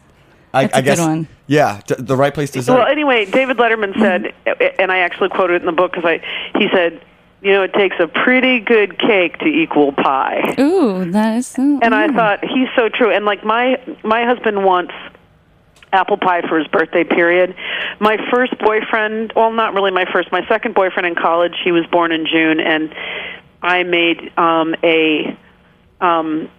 I, 0.52 0.62
That's 0.62 0.74
a 0.74 0.76
I 0.78 0.80
guess 0.82 0.98
good 0.98 1.06
one. 1.06 1.28
Yeah, 1.46 1.80
d- 1.86 1.96
the 1.98 2.16
right 2.16 2.32
place 2.32 2.50
to 2.52 2.62
start. 2.62 2.80
Well, 2.80 2.88
anyway, 2.88 3.26
David 3.26 3.56
Letterman 3.58 3.98
said, 3.98 4.32
and 4.78 4.90
I 4.90 4.98
actually 4.98 5.28
quoted 5.28 5.54
it 5.54 5.62
in 5.62 5.66
the 5.66 5.72
book 5.72 5.92
because 5.92 6.04
I 6.04 6.58
he 6.58 6.68
said, 6.72 7.00
you 7.42 7.52
know, 7.52 7.62
it 7.62 7.74
takes 7.74 7.96
a 7.98 8.08
pretty 8.08 8.60
good 8.60 8.98
cake 8.98 9.38
to 9.38 9.46
equal 9.46 9.92
pie. 9.92 10.54
Ooh, 10.58 11.10
that 11.10 11.36
is. 11.36 11.46
So, 11.48 11.62
And 11.82 11.94
I 11.94 12.08
thought 12.08 12.42
he's 12.42 12.68
so 12.74 12.88
true. 12.88 13.10
And 13.10 13.24
like 13.26 13.44
my 13.44 13.80
my 14.02 14.24
husband 14.24 14.64
wants 14.64 14.94
apple 15.92 16.16
pie 16.16 16.40
for 16.48 16.58
his 16.58 16.66
birthday 16.68 17.04
period. 17.04 17.54
My 18.00 18.16
first 18.32 18.58
boyfriend, 18.58 19.32
well, 19.36 19.52
not 19.52 19.74
really 19.74 19.92
my 19.92 20.06
first, 20.10 20.32
my 20.32 20.46
second 20.48 20.74
boyfriend 20.74 21.06
in 21.06 21.14
college. 21.14 21.54
He 21.62 21.70
was 21.70 21.86
born 21.86 22.10
in 22.12 22.26
June, 22.26 22.60
and 22.60 22.94
I 23.62 23.82
made 23.82 24.32
um, 24.38 24.74
a. 24.82 25.36
Um, 26.00 26.50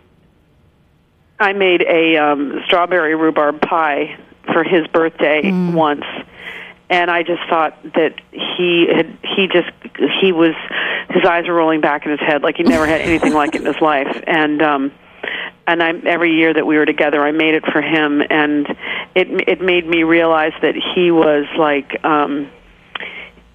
I 1.37 1.51
made 1.51 1.81
a 1.81 2.15
um, 2.15 2.61
strawberry 2.65 3.13
rhubarb 3.13 3.59
pie 3.59 4.17
for 4.53 4.63
his 4.63 4.87
birthday 4.87 5.51
once, 5.73 6.05
and 6.89 7.09
I 7.09 7.23
just 7.23 7.41
thought 7.49 7.81
that 7.93 8.15
he 8.31 8.87
had 8.93 9.17
he 9.23 9.47
just 9.47 9.71
he 10.21 10.31
was 10.31 10.55
his 11.09 11.23
eyes 11.25 11.47
were 11.47 11.53
rolling 11.53 11.81
back 11.81 12.05
in 12.05 12.11
his 12.11 12.19
head 12.19 12.43
like 12.43 12.57
he 12.57 12.63
never 12.63 12.85
had 12.85 13.01
anything 13.01 13.33
like 13.33 13.55
it 13.55 13.61
in 13.61 13.67
his 13.67 13.81
life, 13.81 14.23
and 14.27 14.61
um, 14.61 14.91
and 15.67 15.81
I 15.81 15.93
every 16.05 16.33
year 16.35 16.53
that 16.53 16.65
we 16.65 16.77
were 16.77 16.85
together, 16.85 17.21
I 17.21 17.31
made 17.31 17.55
it 17.55 17.65
for 17.65 17.81
him, 17.81 18.21
and 18.29 18.67
it 19.15 19.27
it 19.47 19.61
made 19.61 19.87
me 19.87 20.03
realize 20.03 20.53
that 20.61 20.75
he 20.75 21.11
was 21.11 21.45
like. 21.57 22.03
um 22.03 22.49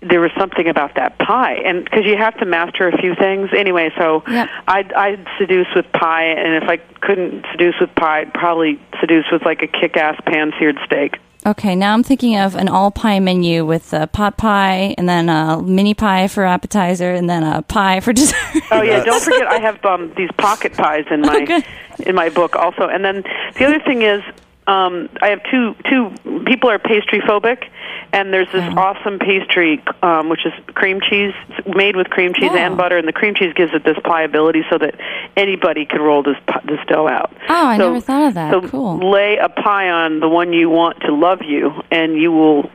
there 0.02 0.20
was 0.20 0.30
something 0.38 0.66
about 0.68 0.94
that 0.94 1.18
pie, 1.18 1.54
and 1.64 1.84
because 1.84 2.04
you 2.06 2.16
have 2.16 2.36
to 2.38 2.46
master 2.46 2.88
a 2.88 2.96
few 2.98 3.14
things 3.14 3.50
anyway. 3.56 3.90
So 3.98 4.22
Yep. 4.28 4.48
I'd 4.68 4.92
I'd 4.94 5.26
seduce 5.38 5.66
with 5.74 5.90
pie, 5.92 6.24
and 6.24 6.62
if 6.62 6.68
I 6.68 6.78
couldn't 7.00 7.44
seduce 7.52 7.74
with 7.80 7.94
pie, 7.96 8.20
I'd 8.20 8.32
probably 8.34 8.80
seduce 9.00 9.26
with 9.30 9.44
like 9.44 9.62
a 9.62 9.66
kick-ass 9.66 10.18
pan-seared 10.26 10.78
steak. 10.84 11.18
Okay, 11.46 11.74
now 11.74 11.94
I'm 11.94 12.02
thinking 12.02 12.36
of 12.38 12.54
an 12.54 12.68
all 12.68 12.90
pie 12.90 13.18
menu 13.18 13.64
with 13.64 13.94
a 13.94 14.06
pot 14.06 14.36
pie 14.36 14.94
and 14.98 15.08
then 15.08 15.30
a 15.30 15.62
mini 15.62 15.94
pie 15.94 16.28
for 16.28 16.44
appetizer 16.44 17.12
and 17.12 17.30
then 17.30 17.42
a 17.42 17.62
pie 17.62 18.00
for 18.00 18.12
dessert. 18.20 18.36
Oh 18.70 18.82
yeah, 18.82 19.02
don't 19.02 19.22
forget 19.22 19.46
I 19.46 19.58
have 19.58 19.82
um, 19.86 20.12
these 20.16 20.30
pocket 20.36 20.74
pies 20.74 21.06
in 21.10 21.20
my 21.30 21.42
Okay. 21.42 21.62
in 22.00 22.14
my 22.14 22.28
book 22.28 22.56
also. 22.56 22.88
And 22.88 23.02
then 23.04 23.22
the 23.58 23.64
other 23.64 23.80
thing 23.80 24.02
is 24.02 24.22
um, 24.70 25.08
I 25.20 25.28
have 25.28 25.40
two 25.50 25.74
two 25.90 26.10
people 26.46 26.70
are 26.70 26.78
pastry 26.78 27.20
phobic, 27.20 27.68
and 28.12 28.32
there's 28.32 28.50
this 28.52 28.62
awesome 28.76 29.18
pastry 29.18 29.82
um, 30.02 30.28
which 30.28 30.46
is 30.46 30.52
cream 30.74 31.00
cheese 31.00 31.34
it's 31.48 31.66
made 31.76 31.96
with 31.96 32.08
cream 32.08 32.32
cheese 32.34 32.50
Yeah. 32.54 32.66
and 32.66 32.76
butter, 32.76 32.96
and 32.96 33.06
the 33.08 33.12
cream 33.12 33.34
cheese 33.34 33.52
gives 33.54 33.74
it 33.74 33.82
this 33.84 33.98
pliability 34.04 34.62
so 34.70 34.78
that 34.78 34.94
anybody 35.36 35.84
can 35.86 36.00
roll 36.00 36.22
this 36.22 36.36
this 36.64 36.78
dough 36.86 37.08
out. 37.08 37.32
Oh, 37.48 37.66
I 37.66 37.76
So- 37.78 37.88
never 37.88 38.00
thought 38.00 38.28
of 38.28 38.34
that. 38.34 38.52
So 38.52 38.60
Cool. 38.62 39.10
lay 39.10 39.38
a 39.38 39.48
pie 39.48 39.90
on 39.90 40.20
the 40.20 40.28
one 40.28 40.52
you 40.52 40.70
want 40.70 41.00
to 41.00 41.12
love 41.12 41.42
you, 41.42 41.72
and 41.90 42.16
you 42.16 42.30
will 42.30 42.70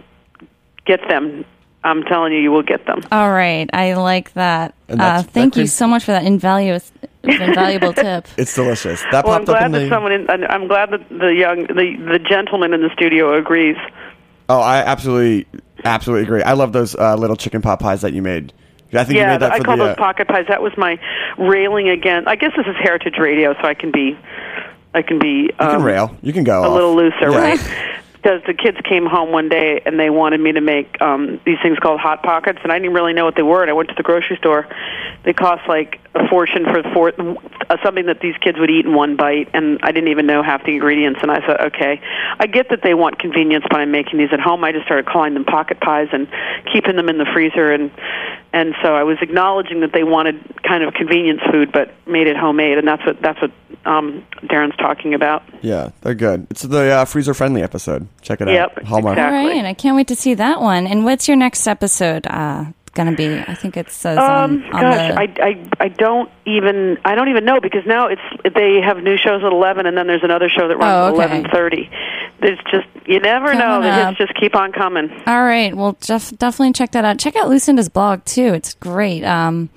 get 0.86 1.08
them. 1.08 1.46
I'm 1.84 2.02
telling 2.04 2.34
you, 2.34 2.40
you 2.40 2.52
will 2.52 2.64
get 2.64 2.88
them. 2.88 3.04
All 3.12 3.32
right, 3.32 3.70
I 3.72 3.94
like 3.94 4.34
that. 4.34 4.74
Uh, 4.90 5.22
thank 5.22 5.54
that 5.54 5.60
you 5.62 5.68
so 5.68 5.86
much 5.88 6.04
for 6.04 6.14
that 6.14 6.24
invaluable, 6.26 6.84
invaluable 7.30 7.94
tip. 8.06 8.28
It's 8.38 8.54
delicious. 8.56 9.02
That 9.12 9.26
Well, 9.26 9.34
I'm 9.34 9.46
popped 9.46 9.58
up 9.60 9.66
in 9.66 9.72
that 9.74 9.80
the. 9.80 9.90
someone. 9.90 10.12
In, 10.12 10.30
I'm 10.30 10.44
I'm 10.46 10.68
glad 10.68 10.92
that 10.92 11.08
the 11.10 11.34
young 11.34 11.64
the 11.68 11.96
the 12.12 12.20
gentleman 12.20 12.74
in 12.74 12.82
the 12.82 12.90
studio 12.94 13.38
agrees. 13.38 13.78
Oh, 14.50 14.60
I 14.60 14.78
absolutely, 14.80 15.48
absolutely 15.84 16.24
agree. 16.26 16.44
I 16.44 16.54
love 16.54 16.72
those 16.72 16.96
uh, 16.96 17.16
little 17.16 17.36
chicken 17.36 17.62
pot 17.62 17.80
pies 17.80 18.02
that 18.02 18.14
you 18.14 18.22
made. 18.22 18.54
I 18.94 19.04
think 19.04 19.16
you 19.16 19.22
Yeah, 19.22 19.32
made 19.34 19.42
that 19.42 19.52
I 19.52 19.60
call 19.60 19.76
the. 19.78 19.86
those 19.86 19.94
uh, 19.94 19.96
pocket 19.98 20.28
pies. 20.28 20.46
That 20.48 20.62
was 20.62 20.72
my 20.78 21.00
railing 21.38 21.90
against. 21.90 22.28
I 22.30 22.36
guess 22.36 22.52
this 22.56 22.66
is 22.68 22.76
heritage 22.82 23.16
radio, 23.20 23.54
so 23.56 23.68
I 23.68 23.74
can 23.74 23.92
be, 23.92 24.18
I 24.94 25.02
can 25.02 25.18
be. 25.20 25.28
you 25.50 25.50
can 25.58 25.76
um, 25.78 25.84
rail. 25.84 26.16
You 26.22 26.32
can 26.32 26.44
go 26.44 26.64
a 26.64 26.68
off. 26.68 26.74
little 26.74 26.96
looser, 26.96 27.32
Yeah. 27.32 27.38
right? 27.38 27.60
Because 28.26 28.42
the 28.48 28.56
kids 28.56 28.80
came 28.90 29.06
home 29.06 29.32
one 29.32 29.50
day 29.50 29.84
and 29.86 30.00
they 30.00 30.10
wanted 30.10 30.40
me 30.40 30.52
to 30.54 30.62
make 30.62 31.00
um 31.00 31.40
these 31.46 31.60
things 31.62 31.78
called 31.78 32.00
hot 32.00 32.24
pockets, 32.24 32.58
and 32.64 32.72
I 32.72 32.80
didn't 32.80 32.96
really 32.96 33.14
know 33.14 33.24
what 33.24 33.36
they 33.36 33.44
were. 33.44 33.62
And 33.62 33.70
I 33.70 33.74
went 33.74 33.90
to 33.90 33.96
the 33.96 34.02
grocery 34.02 34.38
store. 34.38 34.68
They 35.24 35.34
cost 35.34 35.62
like 35.70 36.00
a 36.16 36.28
fortune 36.28 36.66
for 36.66 36.82
for 36.92 37.14
uh, 37.70 37.78
something 37.84 38.08
that 38.08 38.22
these 38.22 38.36
kids 38.38 38.58
would 38.58 38.72
eat 38.72 38.84
in 38.84 38.96
one 38.96 39.16
bite, 39.16 39.50
and 39.54 39.78
I 39.84 39.92
didn't 39.92 40.10
even 40.10 40.26
know 40.26 40.42
half 40.42 40.66
the 40.66 40.72
ingredients. 40.72 41.20
And 41.22 41.30
I 41.30 41.46
thought, 41.46 41.62
okay, 41.68 42.02
I 42.40 42.48
get 42.48 42.70
that 42.70 42.82
they 42.82 42.96
want 42.96 43.20
convenience, 43.20 43.64
but 43.70 43.80
I'm 43.80 43.92
making 43.92 44.18
these 44.18 44.34
at 44.34 44.40
home. 44.40 44.64
I 44.64 44.72
just 44.72 44.86
started 44.86 45.06
calling 45.06 45.36
them 45.36 45.46
pocket 45.46 45.80
pies 45.80 46.08
and 46.12 46.28
keeping 46.74 46.96
them 46.96 47.10
in 47.10 47.20
the 47.20 47.28
freezer, 47.32 47.72
and 47.72 47.92
and 48.54 48.74
so 48.82 48.96
I 48.96 49.04
was 49.04 49.18
acknowledging 49.22 49.82
that 49.82 49.94
they 49.94 50.04
wanted 50.04 50.42
kind 50.64 50.84
of 50.84 50.96
convenience 50.96 51.42
food, 51.52 51.72
but 51.72 51.94
made 52.08 52.26
it 52.26 52.38
homemade, 52.38 52.80
and 52.80 52.88
that's 52.88 53.06
what 53.06 53.22
that's 53.22 53.40
what 53.40 53.52
um, 53.86 54.26
Darin's 54.50 54.76
talking 54.78 55.13
about. 55.13 55.43
Yeah, 55.62 55.89
they're 56.02 56.15
good. 56.15 56.48
It's 56.50 56.62
the 56.63 56.91
uh, 56.91 57.06
freezer 57.06 57.34
friendly 57.34 57.62
episode. 57.62 58.08
Check 58.21 58.41
it 58.41 58.48
Yep, 58.48 58.78
out. 58.78 58.84
Hallmark. 58.84 59.17
exactly. 59.17 59.39
All 59.39 59.48
right, 59.58 59.65
I 59.65 59.74
can't 59.74 59.95
wait 59.95 60.08
to 60.10 60.15
see 60.15 60.34
that 60.36 60.62
one. 60.62 60.88
And 60.88 61.06
what's 61.06 61.28
your 61.28 61.38
next 61.38 61.67
episode 61.67 62.26
uh, 62.28 62.65
going 62.93 63.10
to 63.12 63.15
be? 63.15 63.38
I 63.48 63.54
think 63.56 63.78
it 63.78 63.89
says 63.91 64.17
Um, 64.17 64.26
on, 64.26 64.63
on 64.74 64.82
gosh, 64.82 65.12
the. 65.12 65.19
I, 65.43 65.48
I, 65.48 65.69
I 65.86 65.88
don't 65.89 66.30
even 66.45 66.98
I 67.06 67.15
don't 67.15 67.30
even 67.30 67.45
know 67.45 67.60
because 67.62 67.86
now 67.86 68.08
it's 68.08 68.21
they 68.56 68.82
have 68.82 68.98
new 69.04 69.17
shows 69.17 69.43
at 69.43 69.52
eleven, 69.52 69.86
and 69.86 69.98
then 69.98 70.08
there's 70.08 70.24
another 70.24 70.50
show 70.50 70.67
that 70.67 70.78
runs 70.78 70.91
Oh, 70.93 71.08
at 71.21 71.30
eleven 71.30 71.50
thirty. 71.52 71.89
There's 72.41 72.60
just 72.71 72.88
you 73.08 73.19
never 73.19 73.54
know. 73.54 73.60
Coming 73.60 73.82
The 73.84 73.89
up. 73.89 74.08
hits 74.10 74.17
just 74.17 74.39
keep 74.39 74.56
on 74.56 74.71
coming. 74.71 75.10
All 75.26 75.43
right, 75.43 75.74
well, 75.76 75.95
def- 76.02 76.38
definitely 76.38 76.74
check 76.74 76.91
that 76.91 77.06
out. 77.06 77.17
Check 77.19 77.36
out 77.36 77.50
Lucinda's 77.50 77.89
blog 77.89 78.24
too. 78.26 78.54
It's 78.54 78.74
great. 78.76 79.24
Um, 79.24 79.69